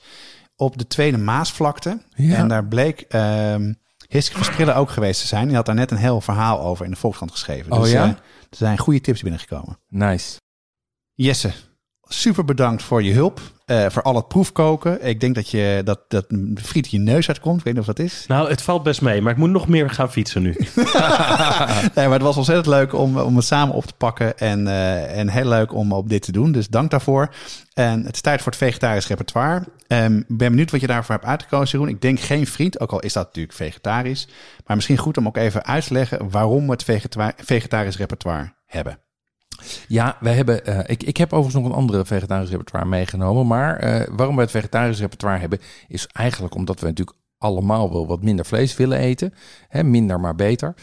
[0.56, 2.02] op de Tweede Maasvlakte.
[2.16, 2.36] Ja.
[2.36, 3.74] En daar bleek ehm
[4.08, 5.48] Hiske Versprillen ook geweest te zijn.
[5.48, 7.72] Die had daar net een heel verhaal over in de Volkskrant geschreven.
[7.72, 8.04] Oh dus ja?
[8.04, 9.80] eh, er zijn goede tips binnengekomen.
[9.88, 10.40] Nice.
[11.14, 11.52] Jesse,
[12.08, 13.40] super bedankt voor je hulp.
[13.66, 15.06] eh, voor al het proefkoken.
[15.06, 16.26] Ik denk dat je dat, dat
[16.56, 17.58] friet je neus uitkomt.
[17.58, 18.26] Ik weet niet of dat is.
[18.28, 20.56] Nou, het valt best mee, maar ik moet nog meer gaan fietsen nu.
[21.96, 24.38] Nee, maar het was ontzettend leuk om, om het samen op te pakken.
[24.38, 26.52] En, eh, en heel leuk om op dit te doen.
[26.52, 27.34] Dus dank daarvoor.
[27.74, 29.64] En het is tijd voor het vegetarisch repertoire.
[29.88, 31.96] Ehm, Ik ben benieuwd wat je daarvoor hebt uitgekozen, Jeroen.
[31.96, 34.28] Ik denk geen friet, ook al is dat natuurlijk vegetarisch.
[34.66, 36.84] Maar misschien goed om ook even uit te leggen waarom we het
[37.38, 38.98] vegetarisch repertoire hebben.
[39.88, 43.48] Ja, wij hebben, eh, ik, ik heb overigens nog een andere vegetarisch repertoire meegenomen.
[43.48, 48.08] Maar eh, waarom we het vegetarisch repertoire hebben, is eigenlijk omdat we natuurlijk allemaal wel
[48.08, 49.34] wat minder vlees willen eten.
[49.68, 50.74] Hè, minder maar beter.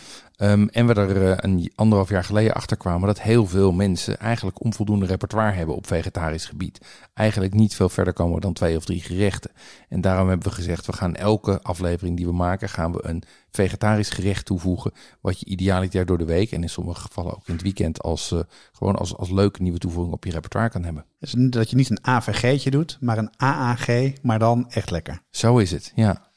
[0.41, 4.19] Ehm, en we er eh, een anderhalf jaar geleden achter kwamen dat heel veel mensen
[4.19, 6.81] eigenlijk onvoldoende repertoire hebben op vegetarisch gebied.
[7.15, 9.51] Eigenlijk niet veel verder komen dan twee of drie gerechten.
[9.89, 13.23] En daarom hebben we gezegd, we gaan elke aflevering die we maken, gaan we een
[13.51, 14.93] vegetarisch gerecht toevoegen.
[15.21, 18.33] Wat je idealiter door de week en in sommige gevallen ook in het weekend als,
[18.33, 18.41] eh,
[18.73, 21.05] gewoon als, als leuke nieuwe toevoeging op je repertoire kan hebben.
[21.19, 25.23] Dus dat je niet een AVG'tje doet, maar een AAG, maar dan echt lekker.
[25.31, 26.30] Zo is het, ja.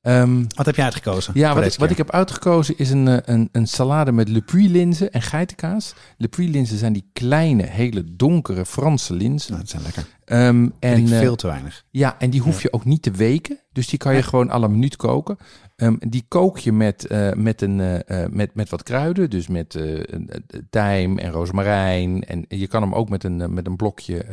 [0.00, 1.32] Ehm, Wat heb jij uitgekozen?
[1.36, 2.04] Ja, wat, ik, wat ik keer?
[2.04, 5.94] heb uitgekozen is een, eh, een, een salade met Le Puy linzen en geitenkaas.
[6.16, 9.50] Le Puy linzen zijn die kleine, hele donkere Franse linzen.
[9.50, 10.06] Nou, dat zijn lekker.
[10.30, 11.84] Ehm, En eh, veel te weinig.
[11.90, 13.58] ja, en die hoef je ook niet te weken.
[13.72, 15.36] Dus die kan je gewoon la minuut koken.
[15.76, 19.30] Ehm, die kook je met, eh, met, een, eh, met, met wat kruiden.
[19.30, 20.30] Dus met een
[20.70, 22.24] tijm en rozemarijn.
[22.24, 24.24] En je kan hem ook met een, met een blokje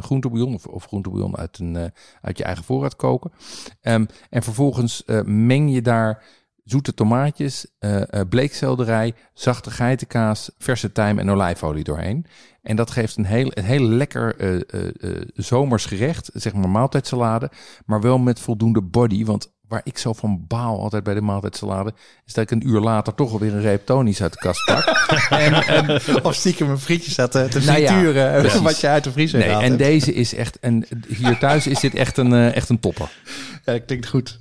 [0.00, 3.32] groentebouillon of, of groentebouillon uit, een, uit je eigen voorraad koken.
[3.80, 6.22] Ehm, en vervolgens meng je daar
[6.64, 12.26] zoete tomaatjes, eh, bleekselderij, zachte geitenkaas, verse tijm en olijfolie doorheen.
[12.62, 17.50] En dat geeft een heel, een heel lekker eh, zomers gerecht, zeg maar maaltijdsalade,
[17.86, 19.24] maar wel met voldoende body.
[19.24, 21.94] Want waar ik zo van baal altijd bij de maaltijdsalade,
[22.26, 24.84] is dat ik een uur later toch alweer een reep tonies uit de kast pak.
[25.30, 28.60] en, en, Of stiekem een frietje zat te, te Nou frituren, precies.
[28.60, 29.78] wat je uit de vriezer nee, en hebt.
[29.78, 33.10] deze is echt, en hier thuis is dit echt een, echt een topper.
[33.64, 34.38] Ja, dat klinkt goed.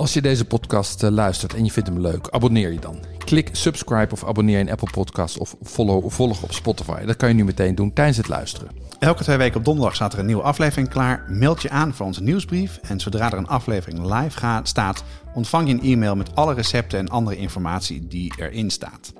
[0.00, 2.98] Als je deze podcast eh, luistert en je vindt hem leuk, abonneer je dan.
[3.18, 7.04] Klik subscribe of abonneer in Apple Podcasts of follow, volg op Spotify.
[7.04, 8.70] Dat kan je nu meteen doen tijdens het luisteren.
[8.98, 11.24] Elke twee weken op donderdag staat er een nieuwe aflevering klaar.
[11.28, 12.78] Meld je aan voor onze nieuwsbrief.
[12.82, 16.98] En zodra er een aflevering live gaat, staat, ontvang je een e-mail met alle recepten
[16.98, 19.12] en andere informatie die erin staat.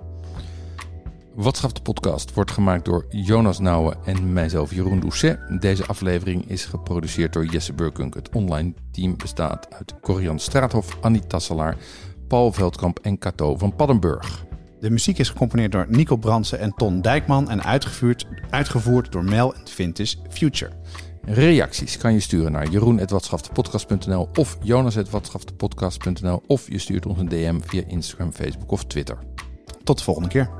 [1.34, 5.38] Wat schaft de podcast wordt gemaakt door Jonas Nouwen en mijzelf Jeroen Doucet.
[5.60, 8.14] Deze aflevering is geproduceerd door Jesse Burkunk.
[8.14, 11.76] Het online team bestaat uit Corian Straathof, Annie Tasselaar,
[12.28, 14.44] Paul Veldkamp en Cato van Paddenburg.
[14.80, 19.54] De muziek is gecomponeerd door Nico Brandsen en Ton Dijkman en uitgevoerd, uitgevoerd door Mel
[19.54, 20.72] en Vintage Future.
[21.24, 27.82] Reacties kan je sturen naar jeroen.watschaftepodcast.nl of jonas.watschaftepodcast.nl of je stuurt ons een DM via
[27.86, 29.18] Instagram, Facebook of Twitter.
[29.84, 30.59] Tot de volgende keer.